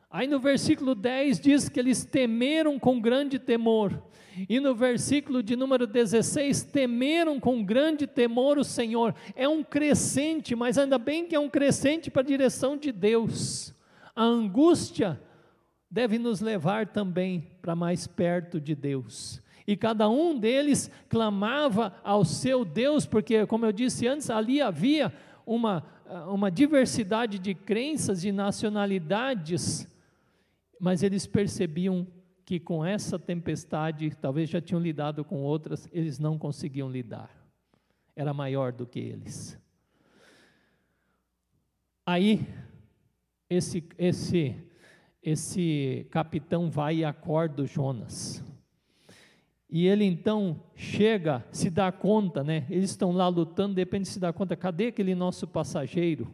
Aí 0.09 0.27
no 0.27 0.39
versículo 0.39 0.93
10 0.93 1.39
diz 1.39 1.67
que 1.67 1.79
eles 1.79 2.05
temeram 2.05 2.77
com 2.77 3.01
grande 3.01 3.39
temor. 3.39 3.99
E 4.47 4.59
no 4.59 4.75
versículo 4.75 5.41
de 5.41 5.55
número 5.55 5.87
16, 5.87 6.63
temeram 6.63 7.39
com 7.39 7.63
grande 7.63 8.05
temor 8.05 8.57
o 8.57 8.63
Senhor. 8.63 9.15
É 9.35 9.47
um 9.47 9.63
crescente, 9.63 10.55
mas 10.55 10.77
ainda 10.77 10.97
bem 10.97 11.25
que 11.25 11.35
é 11.35 11.39
um 11.39 11.49
crescente 11.49 12.11
para 12.11 12.21
a 12.21 12.25
direção 12.25 12.77
de 12.77 12.91
Deus. 12.91 13.73
A 14.15 14.23
angústia 14.23 15.19
deve 15.89 16.17
nos 16.17 16.41
levar 16.41 16.87
também 16.87 17.47
para 17.61 17.75
mais 17.75 18.07
perto 18.07 18.59
de 18.59 18.73
Deus. 18.75 19.42
E 19.65 19.77
cada 19.77 20.09
um 20.09 20.37
deles 20.37 20.91
clamava 21.07 21.95
ao 22.03 22.25
seu 22.25 22.65
Deus, 22.65 23.05
porque, 23.05 23.45
como 23.45 23.65
eu 23.65 23.71
disse 23.71 24.07
antes, 24.07 24.29
ali 24.29 24.61
havia 24.61 25.13
uma, 25.45 25.83
uma 26.27 26.51
diversidade 26.51 27.39
de 27.39 27.53
crenças, 27.53 28.21
de 28.21 28.31
nacionalidades 28.31 29.87
mas 30.83 31.01
eles 31.01 31.25
percebiam 31.25 32.05
que 32.43 32.59
com 32.59 32.83
essa 32.83 33.17
tempestade, 33.17 34.13
talvez 34.17 34.49
já 34.49 34.59
tinham 34.59 34.81
lidado 34.81 35.23
com 35.23 35.41
outras, 35.41 35.87
eles 35.93 36.19
não 36.19 36.37
conseguiam 36.37 36.91
lidar. 36.91 37.31
Era 38.13 38.33
maior 38.33 38.73
do 38.73 38.85
que 38.85 38.99
eles. 38.99 39.57
Aí, 42.05 42.45
esse, 43.49 43.87
esse, 43.97 44.57
esse 45.21 46.05
capitão 46.11 46.69
vai 46.69 46.97
e 46.97 47.05
acorda 47.05 47.63
o 47.63 47.65
Jonas. 47.65 48.43
E 49.75 49.87
ele 49.87 50.05
então 50.05 50.61
chega, 50.75 51.43
se 51.51 51.67
dá 51.67 51.91
conta, 51.91 52.43
né? 52.43 52.63
Eles 52.69 52.91
estão 52.91 53.11
lá 53.11 53.27
lutando, 53.27 53.73
de 53.73 54.05
se 54.05 54.19
dá 54.19 54.31
conta, 54.31 54.55
cadê 54.55 54.89
aquele 54.89 55.15
nosso 55.15 55.47
passageiro? 55.47 56.31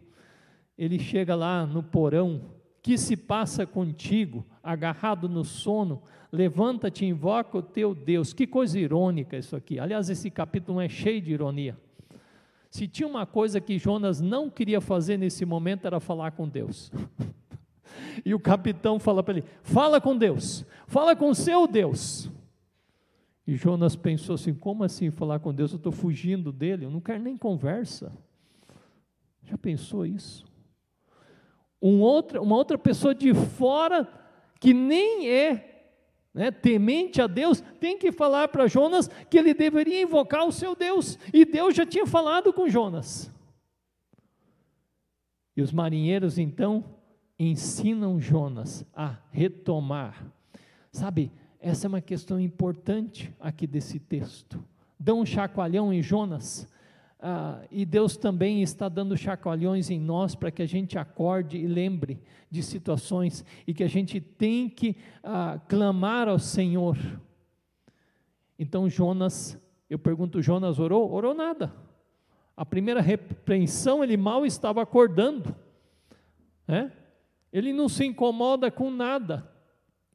Ele 0.78 1.00
chega 1.00 1.34
lá 1.36 1.66
no 1.66 1.82
porão 1.82 2.42
que 2.82 2.98
se 2.98 3.16
passa 3.16 3.66
contigo, 3.66 4.46
agarrado 4.62 5.30
no 5.30 5.46
sono? 5.46 6.04
Levanta-te 6.34 7.06
invoca 7.06 7.60
o 7.60 7.62
teu 7.62 7.96
Deus. 7.96 8.34
Que 8.34 8.46
coisa 8.46 8.78
irônica 8.78 9.38
isso 9.38 9.56
aqui. 9.56 9.80
Aliás, 9.80 10.10
esse 10.10 10.30
capítulo 10.30 10.82
é 10.82 10.90
cheio 10.90 11.22
de 11.22 11.32
ironia. 11.32 11.78
Se 12.70 12.90
tinha 12.90 13.08
uma 13.08 13.26
coisa 13.26 13.62
que 13.62 13.80
Jonas 13.80 14.20
não 14.20 14.50
queria 14.50 14.82
fazer 14.82 15.16
nesse 15.16 15.46
momento 15.46 15.86
era 15.86 16.02
falar 16.02 16.32
com 16.32 16.46
Deus. 16.46 16.92
e 18.26 18.34
o 18.34 18.40
capitão 18.40 19.00
fala 19.00 19.24
para 19.24 19.38
ele: 19.38 19.48
fala 19.64 20.02
com 20.02 20.18
Deus, 20.18 20.66
fala 20.88 21.16
com 21.16 21.34
seu 21.34 21.66
Deus. 21.66 22.30
E 23.50 23.56
Jonas 23.56 23.96
pensou 23.96 24.36
assim: 24.36 24.54
como 24.54 24.84
assim 24.84 25.10
falar 25.10 25.40
com 25.40 25.52
Deus? 25.52 25.72
Eu 25.72 25.78
estou 25.78 25.92
fugindo 25.92 26.52
dele, 26.52 26.86
eu 26.86 26.92
não 26.92 27.02
quero 27.02 27.24
nem 27.24 27.36
conversa. 27.36 28.12
Já 29.42 29.58
pensou 29.58 30.06
isso? 30.06 30.46
um 31.82 32.02
outra, 32.02 32.42
uma 32.42 32.56
outra 32.56 32.78
pessoa 32.78 33.16
de 33.16 33.34
fora 33.34 34.08
que 34.60 34.72
nem 34.72 35.30
é 35.30 35.66
né, 36.32 36.52
temente 36.52 37.20
a 37.22 37.26
Deus, 37.26 37.62
tem 37.80 37.98
que 37.98 38.12
falar 38.12 38.50
para 38.50 38.68
Jonas 38.68 39.08
que 39.30 39.38
ele 39.38 39.54
deveria 39.54 40.02
invocar 40.02 40.46
o 40.46 40.52
seu 40.52 40.76
Deus, 40.76 41.18
e 41.34 41.44
Deus 41.44 41.76
já 41.76 41.88
tinha 41.88 42.06
falado 42.06 42.54
com 42.54 42.70
Jonas. 42.70 43.34
E 45.58 45.62
os 45.64 45.72
marinheiros 45.72 46.38
então 46.38 46.86
ensinam 47.40 48.20
Jonas 48.20 48.86
a 48.94 49.18
retomar. 49.32 50.32
Sabe, 50.92 51.32
essa 51.60 51.88
é 51.88 51.90
uma 51.90 52.02
questão 52.02 52.40
importante 52.40 53.34
aqui 53.40 53.68
desse 53.68 54.00
texto. 54.00 54.64
Dão 54.98 55.20
um 55.20 55.26
chacoalhão 55.26 55.92
em 55.92 56.02
Jonas 56.02 56.68
ah, 57.20 57.62
e 57.70 57.86
Deus 57.86 58.16
também 58.16 58.62
está 58.62 58.88
dando 58.88 59.18
chacoalhões 59.18 59.90
em 59.90 60.00
nós 60.00 60.36
para 60.36 60.52
que 60.52 60.62
a 60.62 60.66
gente 60.66 60.98
acorde 60.98 61.58
e 61.58 61.68
lembre 61.68 62.22
de 62.50 62.64
situações 62.64 63.44
e 63.68 63.74
que 63.74 63.84
a 63.84 63.90
gente 63.90 64.22
tem 64.22 64.70
que 64.70 64.96
ah, 65.22 65.60
clamar 65.68 66.30
ao 66.30 66.40
Senhor. 66.40 66.98
Então 68.58 68.90
Jonas, 68.90 69.58
eu 69.90 70.00
pergunto, 70.00 70.42
Jonas 70.42 70.80
orou? 70.80 71.12
Orou 71.12 71.34
nada. 71.34 71.76
A 72.56 72.66
primeira 72.66 73.02
repreensão 73.02 74.02
ele 74.02 74.16
mal 74.16 74.46
estava 74.46 74.82
acordando, 74.82 75.54
né? 76.66 76.92
ele 77.52 77.74
não 77.74 77.90
se 77.90 78.06
incomoda 78.06 78.70
com 78.70 78.92
nada, 78.92 79.50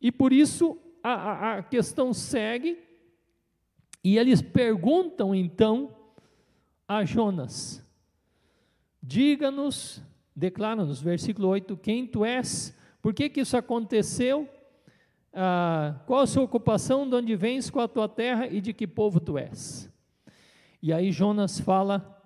e 0.00 0.12
por 0.12 0.33
isso 0.33 0.78
a, 1.12 1.57
a, 1.59 1.62
questão 1.62 2.14
segue, 2.14 2.79
e 4.03 4.17
eles 4.17 4.40
perguntam 4.40 5.35
então, 5.35 5.95
a 6.88 7.05
Jonas: 7.05 7.87
Diga-nos, 9.03 10.03
declara-nos, 10.35 11.03
versículo 11.03 11.49
8, 11.49 11.77
quem 11.77 12.07
tu 12.07 12.25
és, 12.25 12.75
por 13.03 13.12
que, 13.12 13.29
que 13.29 13.40
isso 13.40 13.55
aconteceu, 13.55 14.49
ah, 15.35 16.01
qual 16.07 16.23
a 16.23 16.27
sua 16.27 16.43
ocupação, 16.43 17.07
de 17.07 17.14
onde 17.17 17.37
vens, 17.37 17.69
com 17.69 17.81
a 17.81 17.88
tua 17.88 18.09
terra 18.09 18.47
e 18.47 18.62
de 18.62 18.73
que 18.73 18.87
povo 18.87 19.21
tu 19.21 19.37
és. 19.37 19.93
E 20.83 20.90
aí 20.90 21.12
Jonas 21.12 21.61
fala: 21.61 22.19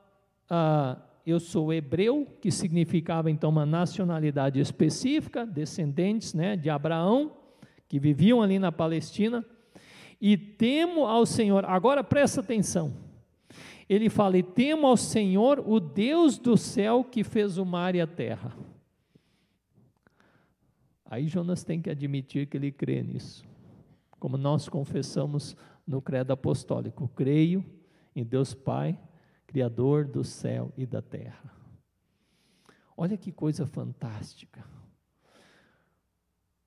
ah, 0.49 0.99
Eu 1.27 1.41
sou 1.41 1.73
hebreu, 1.73 2.27
que 2.41 2.53
significava 2.53 3.29
então 3.29 3.51
uma 3.51 3.67
nacionalidade 3.67 4.61
específica, 4.61 5.45
descendentes 5.45 6.33
né, 6.33 6.55
de 6.55 6.71
Abraão, 6.71 7.38
que 7.89 7.99
viviam 7.99 8.43
ali 8.43 8.59
na 8.59 8.71
Palestina, 8.71 9.45
e 10.21 10.37
temo 10.37 11.07
ao 11.07 11.25
Senhor. 11.25 11.65
Agora 11.65 12.05
presta 12.05 12.41
atenção 12.41 13.09
ele 13.89 14.11
fala: 14.11 14.37
E 14.37 14.43
temo 14.43 14.87
ao 14.87 14.97
Senhor, 14.97 15.63
o 15.67 15.81
Deus 15.81 16.39
do 16.39 16.57
céu, 16.57 17.03
que 17.03 17.25
fez 17.25 17.57
o 17.57 17.65
mar 17.65 17.95
e 17.95 18.01
a 18.01 18.07
terra. 18.07 18.55
Aí 21.07 21.27
Jonas 21.27 21.65
tem 21.65 21.81
que 21.81 21.89
admitir 21.89 22.47
que 22.47 22.57
ele 22.57 22.71
crê 22.71 23.03
nisso. 23.03 23.43
Como 24.21 24.37
nós 24.37 24.69
confessamos 24.69 25.57
no 25.87 26.03
credo 26.03 26.33
apostólico: 26.33 27.09
creio 27.09 27.65
em 28.15 28.25
Deus 28.25 28.53
Pai, 28.53 28.99
Criador 29.47 30.07
do 30.07 30.23
céu 30.23 30.71
e 30.77 30.85
da 30.85 31.01
terra. 31.01 31.57
Olha 32.95 33.17
que 33.17 33.33
coisa 33.33 33.65
fantástica 33.65 34.65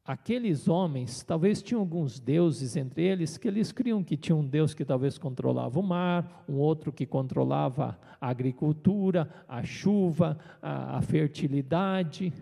aqueles 0.03 0.67
homens, 0.67 1.23
talvez 1.23 1.61
tinham 1.61 1.81
alguns 1.81 2.19
deuses 2.19 2.75
entre 2.75 3.03
eles, 3.03 3.37
que 3.37 3.47
eles 3.47 3.71
criam 3.71 4.03
que 4.03 4.17
tinha 4.17 4.35
um 4.35 4.45
deus 4.45 4.73
que 4.73 4.83
talvez 4.83 5.17
controlava 5.17 5.79
o 5.79 5.83
mar, 5.83 6.43
um 6.49 6.55
outro 6.55 6.91
que 6.91 7.05
controlava 7.05 7.99
a 8.19 8.29
agricultura, 8.29 9.29
a 9.47 9.63
chuva, 9.63 10.37
a, 10.61 10.97
a 10.97 11.01
fertilidade. 11.01 12.33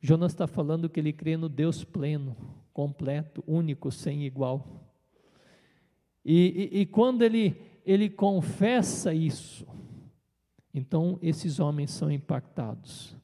Jonas 0.00 0.32
está 0.32 0.46
falando 0.46 0.88
que 0.88 1.00
ele 1.00 1.12
crê 1.12 1.36
no 1.36 1.48
Deus 1.48 1.82
pleno, 1.82 2.36
completo, 2.72 3.42
único, 3.46 3.90
sem 3.90 4.24
igual. 4.24 4.64
E, 6.24 6.70
e, 6.72 6.80
e 6.80 6.86
quando 6.86 7.22
ele, 7.22 7.60
ele 7.84 8.08
confessa 8.08 9.12
isso, 9.12 9.66
então 10.72 11.18
esses 11.20 11.58
homens 11.58 11.90
são 11.90 12.10
impactados. 12.10 13.16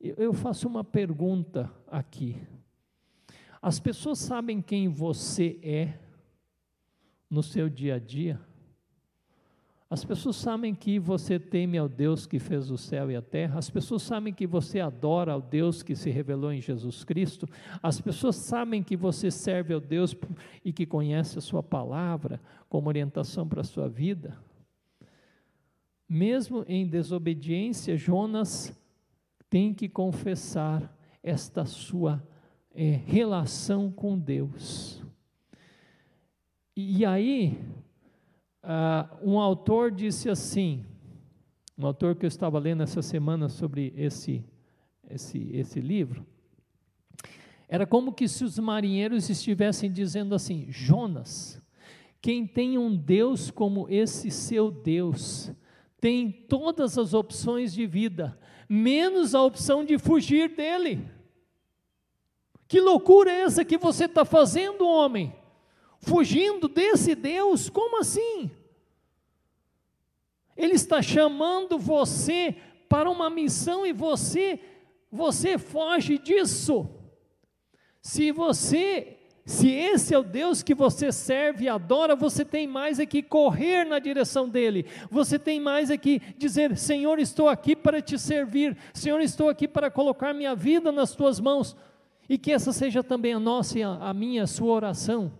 Eu 0.00 0.32
faço 0.32 0.66
uma 0.66 0.82
pergunta 0.82 1.70
aqui. 1.86 2.40
As 3.60 3.78
pessoas 3.78 4.18
sabem 4.18 4.62
quem 4.62 4.88
você 4.88 5.60
é 5.62 5.98
no 7.28 7.42
seu 7.42 7.68
dia 7.68 7.96
a 7.96 7.98
dia? 7.98 8.40
As 9.90 10.02
pessoas 10.04 10.36
sabem 10.36 10.74
que 10.74 10.98
você 10.98 11.38
teme 11.38 11.76
ao 11.76 11.88
Deus 11.88 12.24
que 12.24 12.38
fez 12.38 12.70
o 12.70 12.78
céu 12.78 13.10
e 13.10 13.16
a 13.16 13.20
terra, 13.20 13.58
as 13.58 13.68
pessoas 13.68 14.02
sabem 14.02 14.32
que 14.32 14.46
você 14.46 14.78
adora 14.78 15.32
ao 15.32 15.42
Deus 15.42 15.82
que 15.82 15.96
se 15.96 16.08
revelou 16.10 16.52
em 16.52 16.60
Jesus 16.60 17.02
Cristo, 17.02 17.46
as 17.82 18.00
pessoas 18.00 18.36
sabem 18.36 18.84
que 18.84 18.96
você 18.96 19.32
serve 19.32 19.74
ao 19.74 19.80
Deus 19.80 20.16
e 20.64 20.72
que 20.72 20.86
conhece 20.86 21.38
a 21.38 21.42
Sua 21.42 21.62
palavra 21.62 22.40
como 22.68 22.88
orientação 22.88 23.48
para 23.48 23.62
a 23.62 23.64
sua 23.64 23.88
vida. 23.88 24.38
Mesmo 26.08 26.64
em 26.68 26.86
desobediência, 26.86 27.96
Jonas 27.96 28.79
tem 29.50 29.74
que 29.74 29.88
confessar 29.88 30.96
esta 31.22 31.66
sua 31.66 32.22
é, 32.72 32.92
relação 33.04 33.90
com 33.90 34.16
Deus. 34.16 35.02
E, 36.76 37.04
aí, 37.04 37.58
uh, 38.62 39.28
um 39.28 39.38
autor 39.38 39.90
disse 39.90 40.30
assim, 40.30 40.86
um 41.76 41.84
autor 41.84 42.14
que 42.14 42.24
eu 42.24 42.28
estava 42.28 42.58
lendo 42.58 42.82
essa 42.82 43.02
semana 43.02 43.48
sobre 43.48 43.92
esse, 43.96 44.44
esse, 45.10 45.50
esse 45.52 45.80
livro, 45.80 46.24
Era 47.68 47.86
como 47.86 48.12
que 48.12 48.26
se 48.26 48.44
os 48.44 48.58
marinheiros 48.58 49.30
estivessem 49.30 49.92
dizendo 49.92 50.34
assim: 50.34 50.66
Jonas, 50.70 51.62
quem 52.20 52.46
tem 52.46 52.76
um 52.76 52.96
Deus 52.96 53.50
como 53.50 53.88
esse 53.88 54.30
seu 54.30 54.70
Deus, 54.70 55.52
tem 56.00 56.32
todas 56.32 56.96
as 56.96 57.12
opções 57.12 57.72
de 57.74 57.86
vida, 57.86 58.38
menos 58.68 59.34
a 59.34 59.42
opção 59.42 59.84
de 59.84 59.98
fugir 59.98 60.48
dele. 60.56 61.06
Que 62.66 62.80
loucura 62.80 63.30
é 63.30 63.40
essa 63.42 63.64
que 63.64 63.76
você 63.76 64.04
está 64.04 64.24
fazendo, 64.24 64.86
homem? 64.86 65.34
Fugindo 65.98 66.68
desse 66.68 67.14
Deus? 67.14 67.68
Como 67.68 68.00
assim? 68.00 68.50
Ele 70.56 70.74
está 70.74 71.02
chamando 71.02 71.78
você 71.78 72.56
para 72.88 73.10
uma 73.10 73.28
missão 73.28 73.86
e 73.86 73.92
você, 73.92 74.60
você 75.10 75.58
foge 75.58 76.18
disso. 76.18 76.88
Se 78.00 78.32
você 78.32 79.19
se 79.50 79.68
esse 79.68 80.14
é 80.14 80.18
o 80.18 80.22
Deus 80.22 80.62
que 80.62 80.72
você 80.72 81.10
serve 81.10 81.64
e 81.64 81.68
adora, 81.68 82.14
você 82.14 82.44
tem 82.44 82.68
mais 82.68 83.00
é 83.00 83.04
que 83.04 83.20
correr 83.20 83.84
na 83.84 83.98
direção 83.98 84.48
dele, 84.48 84.86
você 85.10 85.40
tem 85.40 85.58
mais 85.58 85.90
é 85.90 85.98
que 85.98 86.22
dizer: 86.38 86.76
Senhor, 86.78 87.18
estou 87.18 87.48
aqui 87.48 87.74
para 87.74 88.00
te 88.00 88.16
servir, 88.16 88.76
Senhor, 88.94 89.20
estou 89.20 89.48
aqui 89.48 89.66
para 89.66 89.90
colocar 89.90 90.32
minha 90.32 90.54
vida 90.54 90.92
nas 90.92 91.16
tuas 91.16 91.40
mãos, 91.40 91.76
e 92.28 92.38
que 92.38 92.52
essa 92.52 92.72
seja 92.72 93.02
também 93.02 93.32
a 93.32 93.40
nossa, 93.40 93.76
a 94.00 94.14
minha, 94.14 94.44
a 94.44 94.46
sua 94.46 94.72
oração. 94.72 95.32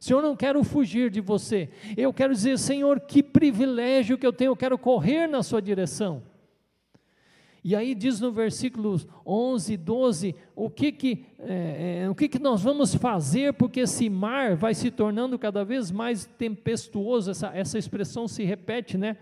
Senhor, 0.00 0.20
não 0.20 0.34
quero 0.34 0.64
fugir 0.64 1.08
de 1.08 1.20
você, 1.20 1.70
eu 1.96 2.12
quero 2.12 2.34
dizer, 2.34 2.58
Senhor, 2.58 2.98
que 2.98 3.22
privilégio 3.22 4.18
que 4.18 4.26
eu 4.26 4.32
tenho, 4.32 4.50
eu 4.50 4.56
quero 4.56 4.76
correr 4.76 5.28
na 5.28 5.44
sua 5.44 5.62
direção. 5.62 6.24
E 7.64 7.74
aí 7.74 7.94
diz 7.94 8.20
no 8.20 8.30
versículo 8.30 9.00
11, 9.24 9.78
12, 9.78 10.34
o 10.54 10.68
que 10.68 10.92
que, 10.92 11.24
é, 11.38 12.02
é, 12.02 12.10
o 12.10 12.14
que 12.14 12.28
que 12.28 12.38
nós 12.38 12.62
vamos 12.62 12.94
fazer, 12.94 13.54
porque 13.54 13.80
esse 13.80 14.10
mar 14.10 14.54
vai 14.54 14.74
se 14.74 14.90
tornando 14.90 15.38
cada 15.38 15.64
vez 15.64 15.90
mais 15.90 16.26
tempestuoso, 16.26 17.30
essa, 17.30 17.48
essa 17.54 17.78
expressão 17.78 18.28
se 18.28 18.44
repete, 18.44 18.98
né? 18.98 19.16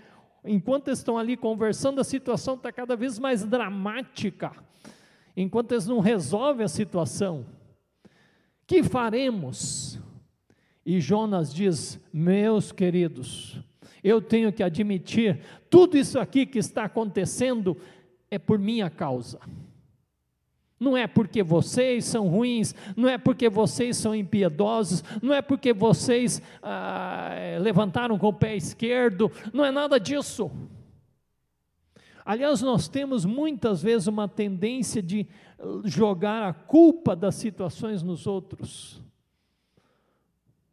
Enquanto 0.44 0.88
estão 0.88 1.16
ali 1.16 1.36
conversando, 1.36 2.00
a 2.00 2.04
situação 2.04 2.54
está 2.54 2.72
cada 2.72 2.96
vez 2.96 3.16
mais 3.16 3.44
dramática, 3.44 4.50
enquanto 5.36 5.70
eles 5.70 5.86
não 5.86 6.00
resolvem 6.00 6.64
a 6.64 6.68
situação. 6.68 7.46
Que 8.66 8.82
faremos? 8.82 10.00
E 10.84 11.00
Jonas 11.00 11.54
diz: 11.54 12.00
Meus 12.12 12.72
queridos, 12.72 13.60
eu 14.02 14.20
tenho 14.20 14.52
que 14.52 14.64
admitir, 14.64 15.38
tudo 15.70 15.96
isso 15.96 16.18
aqui 16.18 16.44
que 16.44 16.58
está 16.58 16.84
acontecendo 16.84 17.76
é 18.32 18.38
por 18.38 18.58
minha 18.58 18.88
causa. 18.88 19.38
Não 20.80 20.96
é 20.96 21.06
porque 21.06 21.42
vocês 21.42 22.06
são 22.06 22.28
ruins, 22.28 22.74
não 22.96 23.06
é 23.06 23.18
porque 23.18 23.46
vocês 23.50 23.94
são 23.98 24.14
impiedosos, 24.14 25.04
não 25.22 25.34
é 25.34 25.42
porque 25.42 25.74
vocês 25.74 26.40
ah, 26.62 27.30
levantaram 27.60 28.18
com 28.18 28.28
o 28.28 28.32
pé 28.32 28.56
esquerdo, 28.56 29.30
não 29.52 29.66
é 29.66 29.70
nada 29.70 30.00
disso. 30.00 30.50
Aliás, 32.24 32.62
nós 32.62 32.88
temos 32.88 33.26
muitas 33.26 33.82
vezes 33.82 34.06
uma 34.06 34.26
tendência 34.26 35.02
de 35.02 35.28
jogar 35.84 36.48
a 36.48 36.54
culpa 36.54 37.14
das 37.14 37.34
situações 37.34 38.02
nos 38.02 38.26
outros. 38.26 39.02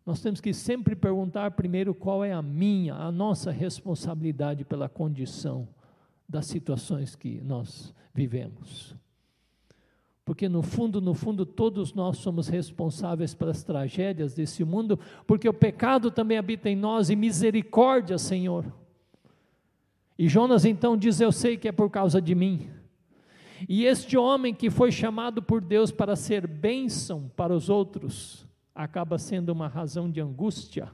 Nós 0.06 0.22
temos 0.22 0.40
que 0.40 0.54
sempre 0.54 0.96
perguntar 0.96 1.52
primeiro 1.52 1.94
qual 1.94 2.24
é 2.24 2.32
a 2.32 2.42
minha, 2.42 2.96
a 2.96 3.12
nossa 3.12 3.52
responsabilidade 3.52 4.64
pela 4.64 4.88
condição 4.88 5.68
das 6.30 6.46
situações 6.46 7.16
que 7.16 7.42
nós 7.42 7.92
vivemos. 8.14 8.96
Porque 10.24 10.48
no 10.48 10.62
fundo, 10.62 11.02
no 11.02 11.16
fundo, 11.16 11.44
todos 11.44 11.92
nós 11.96 12.20
somos 12.20 12.48
responsáveis 12.48 13.34
pelas 13.34 13.64
tragédias 13.64 14.36
desse 14.36 14.64
mundo, 14.64 15.00
porque 15.26 15.50
o 15.50 15.54
pecado 15.54 16.12
também 16.12 16.38
habita 16.38 16.70
em 16.70 16.76
nós 16.76 17.10
e 17.10 17.16
misericórdia, 17.16 18.16
Senhor. 18.20 18.72
E 20.16 20.28
Jonas 20.28 20.66
então 20.66 20.96
diz: 20.96 21.20
Eu 21.20 21.32
sei 21.32 21.58
que 21.58 21.68
é 21.68 21.72
por 21.72 21.90
causa 21.90 22.22
de 22.22 22.36
mim. 22.36 22.70
E 23.68 23.86
este 23.86 24.16
homem 24.18 24.54
que 24.54 24.70
foi 24.70 24.92
chamado 24.92 25.42
por 25.42 25.62
Deus 25.62 25.92
para 25.92 26.16
ser 26.16 26.46
bênção 26.46 27.32
para 27.36 27.54
os 27.54 27.68
outros, 27.68 28.46
acaba 28.76 29.18
sendo 29.18 29.50
uma 29.50 29.68
razão 29.68 30.10
de 30.10 30.22
angústia 30.22 30.92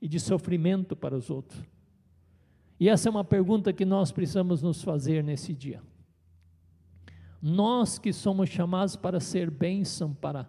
e 0.00 0.06
de 0.06 0.20
sofrimento 0.20 0.94
para 0.94 1.16
os 1.16 1.30
outros. 1.30 1.64
E 2.78 2.88
essa 2.88 3.08
é 3.08 3.10
uma 3.10 3.24
pergunta 3.24 3.72
que 3.72 3.84
nós 3.84 4.12
precisamos 4.12 4.62
nos 4.62 4.82
fazer 4.82 5.24
nesse 5.24 5.54
dia. 5.54 5.82
Nós 7.40 7.98
que 7.98 8.12
somos 8.12 8.48
chamados 8.48 8.96
para 8.96 9.20
ser 9.20 9.50
bênção 9.50 10.12
para 10.12 10.48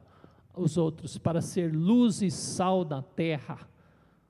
os 0.55 0.77
outros, 0.77 1.17
para 1.17 1.41
ser 1.41 1.73
luz 1.73 2.21
e 2.21 2.31
sal 2.31 2.83
da 2.83 3.01
terra, 3.01 3.67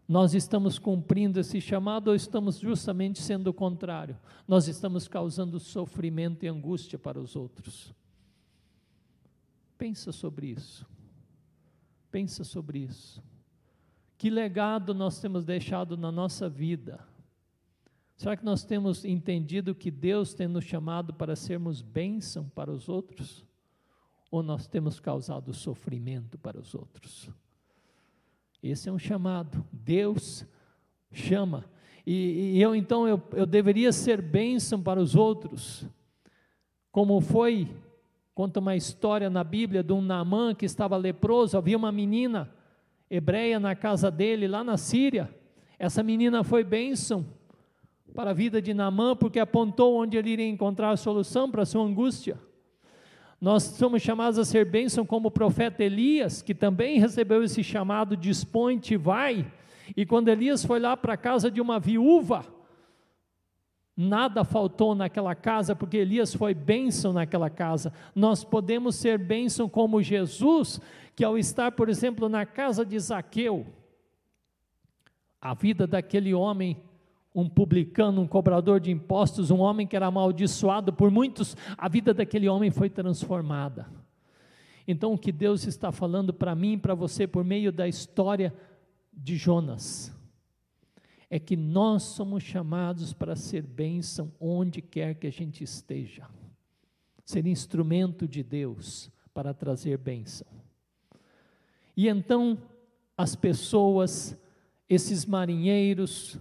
nós 0.07 0.33
estamos 0.33 0.79
cumprindo 0.79 1.39
esse 1.39 1.59
chamado 1.59 2.09
ou 2.09 2.15
estamos 2.15 2.59
justamente 2.59 3.21
sendo 3.21 3.47
o 3.47 3.53
contrário? 3.53 4.17
Nós 4.47 4.67
estamos 4.67 5.07
causando 5.07 5.59
sofrimento 5.59 6.45
e 6.45 6.47
angústia 6.47 6.97
para 6.97 7.19
os 7.19 7.35
outros. 7.35 7.93
Pensa 9.77 10.11
sobre 10.11 10.47
isso. 10.47 10.87
Pensa 12.09 12.43
sobre 12.43 12.79
isso. 12.79 13.21
Que 14.17 14.29
legado 14.29 14.93
nós 14.93 15.19
temos 15.19 15.43
deixado 15.43 15.97
na 15.97 16.11
nossa 16.11 16.47
vida? 16.49 16.99
Será 18.17 18.35
que 18.35 18.43
nós 18.43 18.65
temos 18.65 19.05
entendido 19.05 19.75
que 19.75 19.91
Deus 19.91 20.33
tem 20.33 20.47
nos 20.47 20.65
chamado 20.65 21.13
para 21.13 21.35
sermos 21.35 21.83
bênção 21.83 22.49
para 22.49 22.71
os 22.71 22.89
outros? 22.89 23.45
Ou 24.31 24.41
nós 24.41 24.65
temos 24.65 24.99
causado 24.99 25.53
sofrimento 25.53 26.35
para 26.35 26.59
os 26.59 26.73
outros? 26.73 27.29
Esse 28.61 28.89
é 28.89 28.91
um 28.91 28.97
chamado. 28.97 29.63
Deus 29.71 30.43
chama. 31.11 31.63
E, 32.07 32.55
e 32.55 32.61
eu 32.61 32.75
então 32.75 33.07
eu, 33.07 33.21
eu 33.33 33.45
deveria 33.45 33.91
ser 33.91 34.19
bênção 34.19 34.81
para 34.81 34.99
os 34.99 35.15
outros. 35.15 35.85
Como 36.91 37.21
foi, 37.21 37.71
conta 38.33 38.59
uma 38.59 38.75
história 38.75 39.29
na 39.29 39.43
Bíblia 39.43 39.83
de 39.83 39.93
um 39.93 40.01
Naamã 40.01 40.55
que 40.55 40.65
estava 40.65 40.97
leproso, 40.97 41.55
havia 41.55 41.77
uma 41.77 41.91
menina 41.91 42.51
hebreia 43.11 43.59
na 43.59 43.75
casa 43.75 44.09
dele, 44.09 44.47
lá 44.47 44.63
na 44.63 44.75
Síria. 44.75 45.29
Essa 45.77 46.01
menina 46.01 46.43
foi 46.43 46.63
bênção 46.63 47.36
para 48.17 48.31
a 48.31 48.33
vida 48.33 48.59
de 48.59 48.73
Naamã, 48.73 49.15
porque 49.15 49.37
apontou 49.37 49.95
onde 49.95 50.17
ele 50.17 50.31
iria 50.31 50.47
encontrar 50.47 50.89
a 50.89 50.97
solução 50.97 51.51
para 51.51 51.61
a 51.61 51.65
sua 51.67 51.83
angústia. 51.83 52.39
Nós 53.39 53.61
somos 53.61 54.01
chamados 54.01 54.39
a 54.39 54.43
ser 54.43 54.65
bênção 54.65 55.05
como 55.05 55.27
o 55.27 55.31
profeta 55.31 55.83
Elias, 55.83 56.41
que 56.41 56.55
também 56.55 56.97
recebeu 56.97 57.43
esse 57.43 57.63
chamado, 57.63 58.17
dispõe-te 58.17 58.97
vai. 58.97 59.45
E 59.95 60.03
quando 60.03 60.29
Elias 60.29 60.65
foi 60.65 60.79
lá 60.79 60.97
para 60.97 61.13
a 61.13 61.17
casa 61.17 61.51
de 61.51 61.61
uma 61.61 61.79
viúva, 61.79 62.43
nada 63.95 64.43
faltou 64.43 64.95
naquela 64.95 65.35
casa, 65.35 65.75
porque 65.75 65.97
Elias 65.97 66.33
foi 66.33 66.55
bênção 66.55 67.13
naquela 67.13 67.51
casa. 67.51 67.93
Nós 68.15 68.43
podemos 68.43 68.95
ser 68.95 69.19
bênção 69.19 69.69
como 69.69 70.01
Jesus, 70.01 70.81
que 71.15 71.23
ao 71.23 71.37
estar, 71.37 71.71
por 71.73 71.87
exemplo, 71.87 72.27
na 72.27 72.47
casa 72.47 72.83
de 72.83 72.97
Zaqueu, 72.97 73.67
a 75.39 75.53
vida 75.53 75.85
daquele 75.85 76.33
homem 76.33 76.75
um 77.37 77.47
publicano, 77.47 78.19
um 78.19 78.27
cobrador 78.27 78.79
de 78.79 78.89
impostos, 78.89 79.51
um 79.51 79.59
homem 79.59 79.85
que 79.85 79.95
era 79.95 80.07
amaldiçoado 80.07 80.91
por 80.91 81.11
muitos, 81.11 81.55
a 81.77 81.87
vida 81.87 82.11
daquele 82.11 82.49
homem 82.49 82.71
foi 82.71 82.89
transformada. 82.89 83.87
Então, 84.87 85.13
o 85.13 85.17
que 85.17 85.31
Deus 85.31 85.67
está 85.67 85.91
falando 85.91 86.33
para 86.33 86.55
mim 86.55 86.73
e 86.73 86.77
para 86.79 86.95
você 86.95 87.27
por 87.27 87.43
meio 87.43 87.71
da 87.71 87.87
história 87.87 88.51
de 89.13 89.35
Jonas 89.35 90.11
é 91.29 91.37
que 91.37 91.55
nós 91.55 92.01
somos 92.01 92.41
chamados 92.41 93.13
para 93.13 93.35
ser 93.35 93.61
bênção 93.61 94.33
onde 94.39 94.81
quer 94.81 95.13
que 95.13 95.27
a 95.27 95.31
gente 95.31 95.63
esteja, 95.63 96.27
ser 97.23 97.45
instrumento 97.45 98.27
de 98.27 98.41
Deus 98.41 99.11
para 99.31 99.53
trazer 99.53 99.99
bênção. 99.99 100.47
E 101.95 102.07
então, 102.07 102.57
as 103.15 103.35
pessoas, 103.35 104.35
esses 104.89 105.23
marinheiros, 105.23 106.39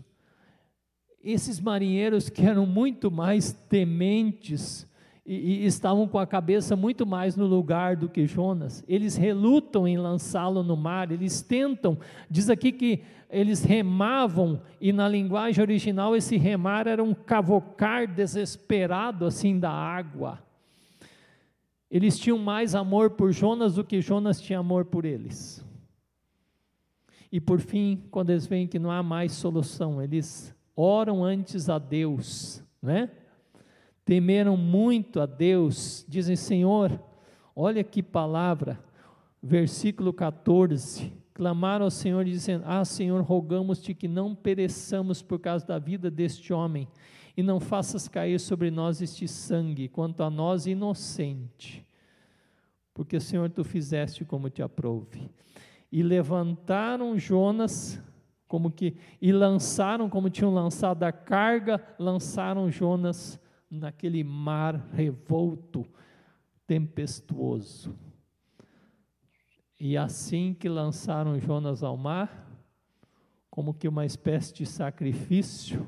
esses 1.32 1.58
marinheiros 1.58 2.30
que 2.30 2.46
eram 2.46 2.64
muito 2.64 3.10
mais 3.10 3.52
tementes 3.52 4.86
e, 5.26 5.34
e, 5.34 5.66
estavam 5.66 6.06
com 6.06 6.20
a 6.20 6.26
cabeça 6.26 6.76
muito 6.76 7.04
mais 7.04 7.34
no 7.34 7.46
lugar 7.46 7.96
do 7.96 8.08
que 8.08 8.28
Jonas, 8.28 8.84
eles 8.86 9.16
relutam 9.16 9.88
em 9.88 9.98
lançá-lo 9.98 10.62
no 10.62 10.76
mar, 10.76 11.10
eles 11.10 11.42
tentam, 11.42 11.98
diz 12.30 12.48
aqui 12.48 12.70
que 12.70 13.02
eles 13.28 13.64
remavam, 13.64 14.62
e 14.80 14.92
na 14.92 15.08
linguagem 15.08 15.60
original 15.60 16.14
esse 16.14 16.36
remar 16.36 16.86
era 16.86 17.02
um 17.02 17.12
cavocar 17.12 18.06
desesperado 18.06 19.26
assim 19.26 19.58
da 19.58 19.70
água. 19.70 20.38
Eles 21.90 22.16
tinham 22.16 22.38
mais 22.38 22.72
amor 22.76 23.10
por 23.10 23.32
Jonas 23.32 23.74
do 23.74 23.82
que 23.82 24.00
Jonas 24.00 24.40
tinha 24.40 24.60
amor 24.60 24.84
por 24.84 25.04
eles. 25.04 25.64
E 27.32 27.40
por 27.40 27.58
fim, 27.58 28.04
quando 28.12 28.30
eles 28.30 28.46
veem 28.46 28.68
que 28.68 28.78
não 28.78 28.92
há 28.92 29.02
mais 29.02 29.32
solução, 29.32 30.00
eles 30.00 30.55
oram 30.76 31.24
antes 31.24 31.68
a 31.68 31.78
Deus, 31.78 32.62
né? 32.82 33.10
Temeram 34.04 34.56
muito 34.56 35.20
a 35.20 35.26
Deus, 35.26 36.04
dizem: 36.08 36.36
Senhor, 36.36 37.00
Olha 37.58 37.82
que 37.82 38.02
palavra, 38.02 38.78
versículo 39.42 40.12
14. 40.12 41.10
Clamaram 41.32 41.86
ao 41.86 41.90
Senhor 41.90 42.22
dizendo: 42.22 42.64
Ah, 42.66 42.84
Senhor, 42.84 43.18
rogamos-te 43.22 43.94
que 43.94 44.06
não 44.06 44.34
pereçamos 44.34 45.22
por 45.22 45.38
causa 45.38 45.66
da 45.66 45.78
vida 45.78 46.10
deste 46.10 46.52
homem, 46.52 46.86
e 47.34 47.42
não 47.42 47.58
faças 47.58 48.08
cair 48.08 48.38
sobre 48.38 48.70
nós 48.70 49.00
este 49.00 49.26
sangue, 49.26 49.88
quanto 49.88 50.22
a 50.22 50.28
nós 50.28 50.66
inocente. 50.66 51.82
Porque, 52.92 53.18
Senhor, 53.18 53.48
tu 53.48 53.64
fizeste 53.64 54.22
como 54.22 54.50
te 54.50 54.60
aprouve. 54.60 55.30
E 55.90 56.02
levantaram 56.02 57.18
Jonas, 57.18 57.98
como 58.49 58.70
que, 58.70 58.97
e 59.20 59.32
lançaram, 59.32 60.09
como 60.09 60.30
tinham 60.30 60.53
lançado 60.53 61.03
a 61.03 61.12
carga, 61.12 61.82
lançaram 61.99 62.70
Jonas 62.70 63.40
naquele 63.70 64.22
mar 64.22 64.76
revolto, 64.92 65.86
tempestuoso. 66.66 67.94
E 69.78 69.97
assim 69.97 70.55
que 70.55 70.68
lançaram 70.68 71.38
Jonas 71.38 71.82
ao 71.82 71.97
mar, 71.97 72.47
como 73.51 73.74
que 73.74 73.88
uma 73.88 74.07
espécie 74.07 74.55
de 74.55 74.66
sacrifício, 74.66 75.86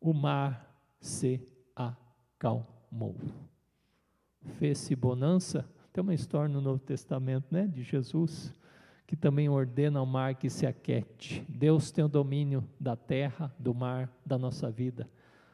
o 0.00 0.12
mar 0.12 0.74
se 1.00 1.40
acalmou. 1.74 3.16
Fez-se 4.58 4.94
bonança. 4.94 5.68
Tem 5.92 6.02
uma 6.02 6.14
história 6.14 6.52
no 6.52 6.60
Novo 6.60 6.80
Testamento, 6.80 7.46
né, 7.50 7.66
de 7.66 7.82
Jesus, 7.82 8.52
que 9.06 9.16
também 9.16 9.48
ordena 9.48 9.98
ao 9.98 10.06
mar 10.06 10.34
que 10.34 10.48
se 10.48 10.66
aquete. 10.66 11.44
Deus 11.48 11.90
tem 11.90 12.04
o 12.04 12.08
domínio 12.08 12.64
da 12.80 12.96
terra, 12.96 13.54
do 13.58 13.74
mar, 13.74 14.10
da 14.24 14.38
nossa 14.38 14.70
vida. 14.70 15.08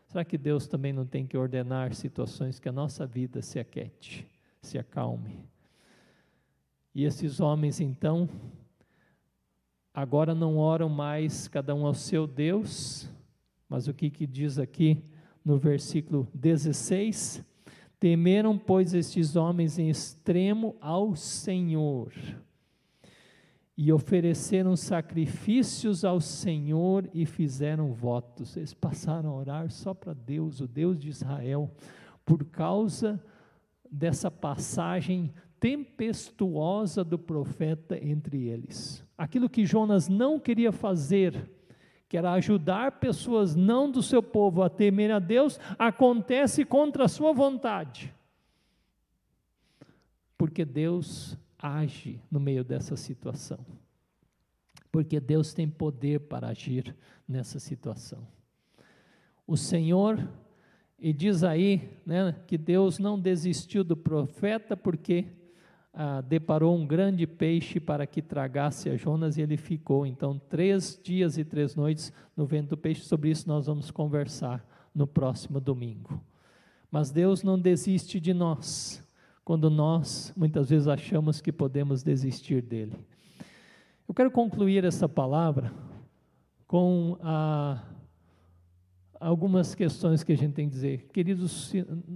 Será 0.07 0.25
que 0.25 0.39
Deus 0.39 0.67
também 0.67 0.93
não 0.93 1.05
tem 1.05 1.27
que 1.27 1.37
ordenar 1.37 1.95
situações 1.95 2.59
que 2.59 2.69
a 2.69 2.73
nossa 2.73 3.07
vida 3.07 3.43
se 3.43 3.59
aquete, 3.59 4.27
se 4.61 4.79
acalme? 4.79 5.45
E 6.95 7.05
esses 7.05 7.41
homens, 7.41 7.81
então, 7.81 8.29
agora 9.95 10.35
não 10.35 10.57
oram 10.57 10.89
mais 10.89 11.47
cada 11.47 11.75
um 11.75 11.87
ao 11.87 11.95
seu 11.95 12.27
Deus, 12.27 13.09
mas 13.69 13.87
o 13.87 13.95
que, 13.95 14.11
que 14.11 14.27
diz 14.27 14.59
aqui 14.59 15.05
no 15.45 15.57
versículo 15.57 16.27
16? 16.35 17.45
Temeram, 18.01 18.59
pois, 18.59 18.95
estes 18.95 19.37
homens 19.37 19.79
em 19.79 19.89
extremo 19.89 20.77
ao 20.81 21.15
Senhor 21.15 22.13
e 23.83 23.91
ofereceram 23.95 24.77
sacrifícios 24.77 26.05
ao 26.05 26.21
Senhor 26.21 27.09
e 27.15 27.25
fizeram 27.25 27.95
votos. 27.95 28.55
Eles 28.55 28.75
passaram 28.75 29.31
a 29.31 29.35
orar 29.35 29.71
só 29.71 29.95
para 29.95 30.13
Deus, 30.13 30.61
o 30.61 30.69
Deus 30.69 31.01
de 31.01 31.09
Israel, 31.09 31.73
por 32.23 32.45
causa 32.45 33.19
dessa 33.91 34.31
passagem 34.31 35.33
tempestuosa 35.59 37.03
do 37.03 37.19
profeta 37.19 37.99
entre 38.05 38.49
eles. 38.49 39.03
Aquilo 39.17 39.49
que 39.49 39.65
Jonas 39.65 40.11
não 40.11 40.39
queria 40.39 40.73
fazer, 40.73 41.51
que 42.07 42.19
era 42.19 42.33
ajudar 42.33 43.01
pessoas 43.01 43.57
não 43.57 43.91
do 43.91 44.03
seu 44.03 44.23
povo 44.23 44.63
a 44.63 44.69
temer 44.69 45.11
a 45.11 45.19
Deus, 45.19 45.59
acontece 45.79 46.67
contra 46.67 47.07
a 47.07 47.09
sua 47.09 47.33
vontade. 47.33 48.15
Porque 50.37 50.67
Deus 50.67 51.35
age 51.61 52.21
no 52.31 52.41
meio 52.41 52.65
dessa 52.65 52.97
situação. 52.97 53.59
Porque 54.91 55.21
Deus 55.21 55.55
tem 55.55 55.69
poder 55.69 56.21
para 56.21 56.49
agir 56.49 56.97
nessa 57.29 57.61
situação. 57.61 58.27
O 59.47 59.57
Senhor, 59.57 60.29
e 60.99 61.13
diz 61.13 61.45
aí 61.45 61.99
né, 62.05 62.35
que 62.47 62.57
Deus 62.59 62.99
não 62.99 63.19
desistiu 63.19 63.85
do 63.85 63.97
profeta 63.97 64.77
porque 64.77 65.27
ah, 65.93 66.21
deparou 66.21 66.77
um 66.77 66.87
grande 66.87 67.27
peixe 67.27 67.81
para 67.81 68.07
que 68.07 68.23
tragasse 68.23 68.89
a 68.89 68.97
Jonas 68.97 69.37
e 69.37 69.43
ele 69.43 69.57
ficou. 69.57 70.07
Então, 70.07 70.39
três 70.39 70.99
dias 71.03 71.37
e 71.37 71.45
três 71.45 71.75
noites 71.75 72.13
no 72.37 72.47
vento 72.47 72.71
do 72.71 72.77
peixe. 72.77 73.03
Sobre 73.03 73.31
isso 73.31 73.49
nós 73.49 73.67
vamos 73.67 73.91
conversar 73.91 74.65
no 74.95 75.07
próximo 75.07 75.61
domingo. 75.61 76.23
Mas 76.91 77.11
Deus 77.11 77.43
não 77.43 77.59
desiste 77.59 78.19
de 78.19 78.33
nós 78.33 79.03
quando 79.51 79.69
nós 79.69 80.33
muitas 80.37 80.71
vezes 80.71 80.87
achamos 80.87 81.41
que 81.41 81.51
podemos 81.51 82.05
desistir 82.05 82.63
dele. 82.63 82.97
Eu 84.07 84.15
quero 84.15 84.31
concluir 84.31 84.85
essa 84.85 85.09
palavra 85.09 85.75
com 86.69 87.19
a, 87.21 87.83
algumas 89.19 89.75
questões 89.75 90.23
que 90.23 90.31
a 90.31 90.37
gente 90.37 90.53
tem 90.53 90.69
que 90.69 90.75
dizer. 90.75 91.09
Queridos, 91.13 91.73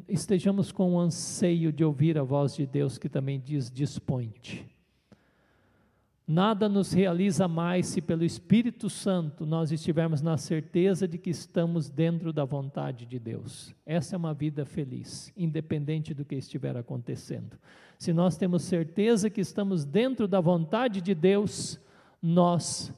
estejamos 0.09 0.71
com 0.71 0.95
o 0.95 1.01
anseio 1.01 1.73
de 1.73 1.85
ouvir 1.85 2.17
a 2.17 2.23
voz 2.23 2.55
de 2.55 2.67
Deus 2.67 2.99
que 2.99 3.09
também 3.09 3.41
diz: 3.41 3.69
dispõe-te. 3.69 4.65
Nada 6.27 6.71
nos 6.71 6.91
realiza 6.91 7.47
mais 7.47 7.87
se 7.87 8.01
pelo 8.01 8.25
Espírito 8.25 8.89
Santo 8.89 9.45
nós 9.45 9.71
estivermos 9.71 10.23
na 10.23 10.39
certeza 10.39 11.07
de 11.07 11.19
que 11.19 11.29
estamos 11.29 11.91
dentro 11.91 12.33
da 12.33 12.47
vontade 12.47 13.05
de 13.05 13.19
Deus. 13.19 13.75
Essa 13.85 14.17
é 14.17 14.19
uma 14.19 14.33
vida 14.33 14.65
feliz, 14.65 15.31
independente 15.37 16.15
do 16.15 16.25
que 16.25 16.35
estiver 16.35 16.79
acontecendo. 16.79 17.59
Se 17.99 18.11
nós 18.11 18.39
temos 18.39 18.63
certeza 18.63 19.29
que 19.29 19.43
estamos 19.43 19.85
dentro 19.85 20.27
da 20.27 20.41
vontade 20.41 21.03
de 21.03 21.15
Deus, 21.15 21.79
nós 22.23 22.91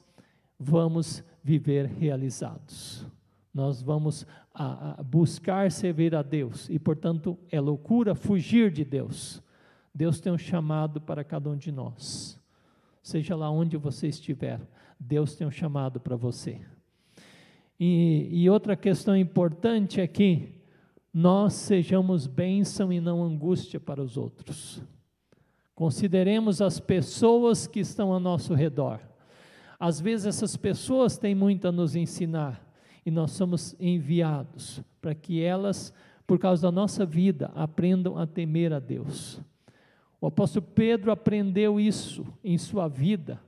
vamos 0.57 1.25
viver 1.43 1.87
realizados. 1.87 3.05
Nós 3.53 3.83
vamos 3.83 4.25
a, 4.55 5.01
a 5.01 5.03
buscar 5.03 5.73
servir 5.73 6.15
a 6.15 6.23
Deus 6.23 6.69
e, 6.71 6.79
portanto, 6.79 7.37
é 7.51 7.59
loucura 7.59 8.15
fugir 8.15 8.71
de 8.71 8.85
Deus. 8.85 9.43
Deus 9.93 10.21
tem 10.21 10.33
um 10.33 10.39
chamado 10.39 11.01
para 11.01 11.25
cada 11.25 11.51
um 11.51 11.57
de 11.57 11.73
nós 11.73 12.39
seja 13.07 13.37
lá 13.37 13.49
onde 13.49 13.77
você 13.77 14.09
estiver, 14.09 14.61
Deus 14.99 15.37
tem 15.37 15.47
um 15.47 15.51
chamado 15.51 16.01
para 16.01 16.17
você. 16.17 16.61
E, 17.79 18.29
e, 18.33 18.51
outra 18.51 18.75
questão 18.75 19.17
importante 19.17 20.01
é 20.01 20.09
que 20.09 20.61
nós 21.15 21.53
sejamos 21.53 22.27
bênção 22.27 22.93
e 22.93 23.01
não 23.01 23.23
angústia 23.23 23.79
para 23.79 24.03
os 24.03 24.17
outros. 24.17 24.83
Consideremos 25.73 26.61
as 26.61 26.81
pessoas 26.81 27.69
que 27.69 27.79
estão 27.79 28.13
ao 28.13 28.19
nosso 28.19 28.55
redor. 28.55 28.99
Às 29.79 30.01
vezes 30.01 30.27
essas 30.27 30.57
pessoas 30.57 31.17
têm 31.17 31.35
muito 31.35 31.69
a 31.69 31.73
nos 31.73 31.95
ensinar 31.95 32.61
e 33.05 33.11
nós 33.13 33.31
somos 33.31 33.77
enviados 33.79 34.83
para 35.01 35.15
que 35.15 35.41
elas, 35.41 35.95
por 36.27 36.41
causa 36.41 36.63
da 36.63 36.73
nossa 36.73 37.07
vida, 37.07 37.53
aprendam 37.55 38.19
a 38.19 38.27
temer 38.27 38.73
a 38.73 38.81
Deus. 38.81 39.41
O 40.21 40.27
apóstolo 40.27 40.67
Pedro 40.75 41.11
aprendeu 41.11 41.79
isso 41.79 42.27
em 42.43 42.57
sua 42.57 42.89
vida, 42.89 43.41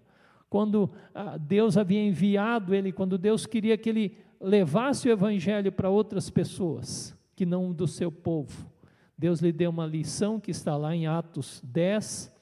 quando 0.50 0.90
ah, 1.14 1.36
Deus 1.36 1.76
havia 1.76 2.04
enviado 2.04 2.74
ele, 2.74 2.92
quando 2.92 3.18
Deus 3.18 3.46
queria 3.46 3.76
que 3.76 3.88
ele 3.88 4.16
levasse 4.40 5.08
o 5.08 5.12
evangelho 5.12 5.72
para 5.72 5.90
outras 5.90 6.30
pessoas, 6.30 7.16
que 7.34 7.46
não 7.46 7.72
do 7.72 7.86
seu 7.86 8.10
povo. 8.12 8.70
Deus 9.16 9.40
lhe 9.40 9.52
deu 9.52 9.70
uma 9.70 9.86
lição 9.86 10.38
que 10.38 10.50
está 10.50 10.76
lá 10.76 10.94
em 10.94 11.06
Atos 11.06 11.60
10, 11.64 12.32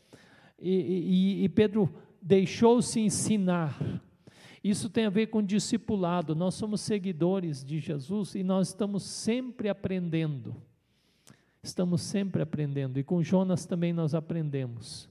e, 0.59 0.70
e, 0.70 1.45
e 1.45 1.49
Pedro 1.49 1.93
deixou-se 2.20 3.01
ensinar. 3.01 3.79
Isso 4.62 4.91
tem 4.91 5.07
a 5.07 5.11
ver 5.11 5.29
com 5.29 5.43
discipulado. 5.43 6.35
Nós 6.35 6.55
somos 6.55 6.81
seguidores 6.81 7.64
de 7.64 7.79
Jesus 7.79 8.35
e 8.35 8.43
nós 8.43 8.68
estamos 8.68 9.05
sempre 9.05 9.68
aprendendo. 9.68 10.57
Estamos 11.67 12.01
sempre 12.01 12.43
aprendendo, 12.43 12.97
e 12.97 13.03
com 13.03 13.21
Jonas 13.21 13.67
também 13.67 13.93
nós 13.93 14.14
aprendemos 14.14 15.11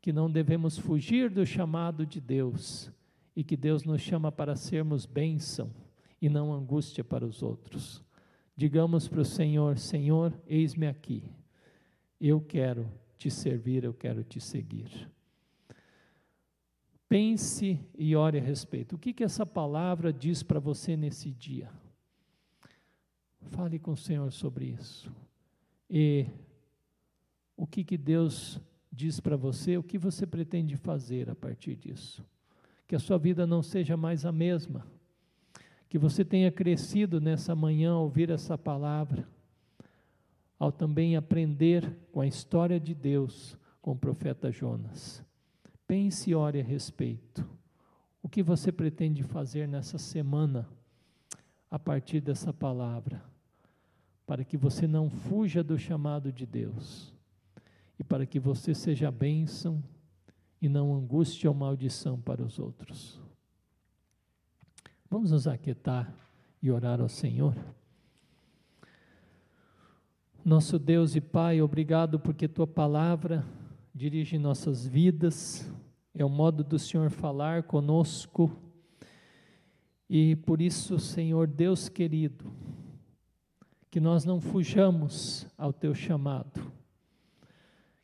que 0.00 0.10
não 0.10 0.30
devemos 0.30 0.78
fugir 0.78 1.28
do 1.28 1.44
chamado 1.44 2.06
de 2.06 2.18
Deus 2.18 2.90
e 3.36 3.44
que 3.44 3.58
Deus 3.58 3.84
nos 3.84 4.00
chama 4.00 4.32
para 4.32 4.56
sermos 4.56 5.04
bênção 5.04 5.70
e 6.20 6.30
não 6.30 6.50
angústia 6.50 7.04
para 7.04 7.26
os 7.26 7.42
outros. 7.42 8.02
Digamos 8.56 9.06
para 9.06 9.20
o 9.20 9.24
Senhor: 9.24 9.76
Senhor, 9.76 10.32
eis-me 10.46 10.86
aqui, 10.86 11.22
eu 12.18 12.40
quero 12.40 12.90
te 13.18 13.30
servir, 13.30 13.84
eu 13.84 13.92
quero 13.92 14.24
te 14.24 14.40
seguir. 14.40 15.10
Pense 17.06 17.78
e 17.98 18.16
ore 18.16 18.38
a 18.38 18.42
respeito. 18.42 18.96
O 18.96 18.98
que, 18.98 19.12
que 19.12 19.22
essa 19.22 19.44
palavra 19.44 20.10
diz 20.10 20.42
para 20.42 20.58
você 20.58 20.96
nesse 20.96 21.30
dia? 21.30 21.70
Fale 23.50 23.78
com 23.78 23.92
o 23.92 23.96
Senhor 23.96 24.32
sobre 24.32 24.68
isso. 24.68 25.14
E 25.88 26.26
o 27.56 27.66
que, 27.66 27.84
que 27.84 27.96
Deus 27.96 28.60
diz 28.92 29.20
para 29.20 29.36
você, 29.36 29.76
o 29.76 29.82
que 29.82 29.98
você 29.98 30.26
pretende 30.26 30.76
fazer 30.76 31.30
a 31.30 31.34
partir 31.34 31.76
disso? 31.76 32.24
Que 32.86 32.96
a 32.96 32.98
sua 32.98 33.18
vida 33.18 33.46
não 33.46 33.62
seja 33.62 33.96
mais 33.96 34.24
a 34.24 34.32
mesma, 34.32 34.86
que 35.88 35.98
você 35.98 36.24
tenha 36.24 36.50
crescido 36.50 37.20
nessa 37.20 37.54
manhã 37.54 37.92
ao 37.92 38.02
ouvir 38.02 38.30
essa 38.30 38.56
palavra, 38.56 39.28
ao 40.58 40.72
também 40.72 41.16
aprender 41.16 41.96
com 42.10 42.20
a 42.20 42.26
história 42.26 42.80
de 42.80 42.94
Deus 42.94 43.58
com 43.80 43.92
o 43.92 43.98
profeta 43.98 44.50
Jonas. 44.50 45.24
Pense 45.86 46.30
e 46.30 46.34
ore 46.34 46.60
a 46.60 46.64
respeito. 46.64 47.48
O 48.22 48.28
que 48.28 48.42
você 48.42 48.72
pretende 48.72 49.22
fazer 49.22 49.68
nessa 49.68 49.98
semana 49.98 50.68
a 51.70 51.78
partir 51.78 52.20
dessa 52.20 52.52
palavra? 52.52 53.22
Para 54.26 54.44
que 54.44 54.56
você 54.56 54.86
não 54.86 55.08
fuja 55.08 55.62
do 55.62 55.78
chamado 55.78 56.32
de 56.32 56.44
Deus 56.44 57.14
e 57.98 58.04
para 58.04 58.26
que 58.26 58.40
você 58.40 58.74
seja 58.74 59.10
bênção 59.10 59.82
e 60.60 60.68
não 60.68 60.94
angústia 60.94 61.48
ou 61.48 61.54
maldição 61.54 62.20
para 62.20 62.42
os 62.42 62.58
outros. 62.58 63.20
Vamos 65.08 65.30
nos 65.30 65.46
aquietar 65.46 66.12
e 66.60 66.70
orar 66.70 67.00
ao 67.00 67.08
Senhor. 67.08 67.54
Nosso 70.44 70.78
Deus 70.78 71.14
e 71.14 71.20
Pai, 71.20 71.62
obrigado 71.62 72.18
porque 72.18 72.48
tua 72.48 72.66
palavra 72.66 73.44
dirige 73.94 74.38
nossas 74.38 74.86
vidas, 74.86 75.70
é 76.14 76.24
o 76.24 76.28
modo 76.28 76.62
do 76.62 76.78
Senhor 76.78 77.10
falar 77.10 77.62
conosco. 77.62 78.50
E 80.08 80.36
por 80.36 80.60
isso, 80.60 80.98
Senhor 80.98 81.46
Deus 81.46 81.88
querido, 81.88 82.52
que 83.96 84.00
nós 84.00 84.26
não 84.26 84.42
fujamos 84.42 85.46
ao 85.56 85.72
teu 85.72 85.94
chamado, 85.94 86.70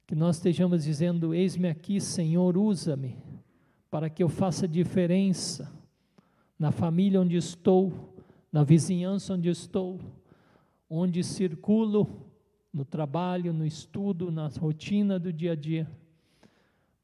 que 0.06 0.14
nós 0.14 0.36
estejamos 0.36 0.84
dizendo: 0.84 1.34
Eis-me 1.34 1.68
aqui, 1.68 2.00
Senhor, 2.00 2.56
usa-me, 2.56 3.18
para 3.90 4.08
que 4.08 4.22
eu 4.22 4.28
faça 4.30 4.66
diferença 4.66 5.70
na 6.58 6.72
família 6.72 7.20
onde 7.20 7.36
estou, 7.36 8.14
na 8.50 8.64
vizinhança 8.64 9.34
onde 9.34 9.50
estou, 9.50 10.00
onde 10.88 11.22
circulo, 11.22 12.24
no 12.72 12.86
trabalho, 12.86 13.52
no 13.52 13.66
estudo, 13.66 14.32
na 14.32 14.48
rotina 14.48 15.18
do 15.18 15.30
dia 15.30 15.52
a 15.52 15.54
dia, 15.54 15.86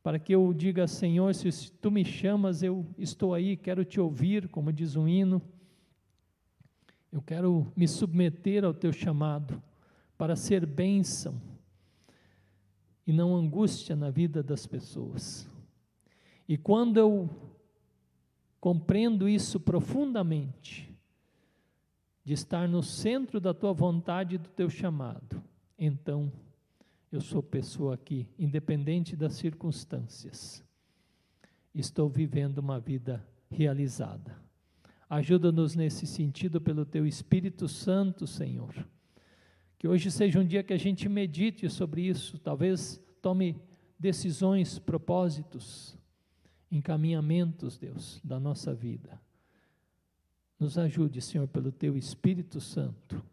para 0.02 0.18
que 0.18 0.34
eu 0.34 0.50
diga, 0.54 0.86
Senhor, 0.86 1.34
se 1.34 1.70
tu 1.72 1.90
me 1.90 2.06
chamas, 2.06 2.62
eu 2.62 2.86
estou 2.96 3.34
aí, 3.34 3.54
quero 3.54 3.84
te 3.84 4.00
ouvir, 4.00 4.48
como 4.48 4.72
diz 4.72 4.96
um 4.96 5.06
hino, 5.06 5.42
eu 7.12 7.22
quero 7.22 7.72
me 7.74 7.88
submeter 7.88 8.64
ao 8.64 8.74
teu 8.74 8.92
chamado, 8.92 9.62
para 10.16 10.34
ser 10.34 10.66
bênção 10.66 11.40
e 13.06 13.12
não 13.12 13.34
angústia 13.34 13.94
na 13.94 14.10
vida 14.10 14.42
das 14.42 14.66
pessoas. 14.66 15.48
E 16.48 16.58
quando 16.58 16.98
eu 16.98 17.30
compreendo 18.60 19.28
isso 19.28 19.60
profundamente, 19.60 20.88
de 22.24 22.34
estar 22.34 22.68
no 22.68 22.82
centro 22.82 23.40
da 23.40 23.54
tua 23.54 23.72
vontade 23.72 24.34
e 24.34 24.38
do 24.38 24.50
teu 24.50 24.68
chamado, 24.68 25.42
então 25.78 26.30
eu 27.10 27.22
sou 27.22 27.42
pessoa 27.42 27.94
aqui, 27.94 28.28
independente 28.38 29.16
das 29.16 29.34
circunstâncias. 29.34 30.62
Estou 31.74 32.08
vivendo 32.08 32.58
uma 32.58 32.78
vida 32.78 33.26
realizada. 33.50 34.36
Ajuda-nos 35.08 35.74
nesse 35.74 36.06
sentido 36.06 36.60
pelo 36.60 36.84
teu 36.84 37.06
Espírito 37.06 37.66
Santo, 37.66 38.26
Senhor. 38.26 38.74
Que 39.78 39.88
hoje 39.88 40.10
seja 40.10 40.40
um 40.40 40.44
dia 40.44 40.62
que 40.62 40.72
a 40.72 40.78
gente 40.78 41.08
medite 41.08 41.68
sobre 41.70 42.02
isso, 42.02 42.38
talvez 42.38 43.00
tome 43.22 43.60
decisões, 43.98 44.78
propósitos, 44.78 45.96
encaminhamentos, 46.70 47.78
Deus, 47.78 48.20
da 48.22 48.38
nossa 48.38 48.74
vida. 48.74 49.20
Nos 50.58 50.76
ajude, 50.76 51.20
Senhor, 51.22 51.46
pelo 51.48 51.72
teu 51.72 51.96
Espírito 51.96 52.60
Santo. 52.60 53.24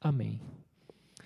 Amém. 0.00 0.40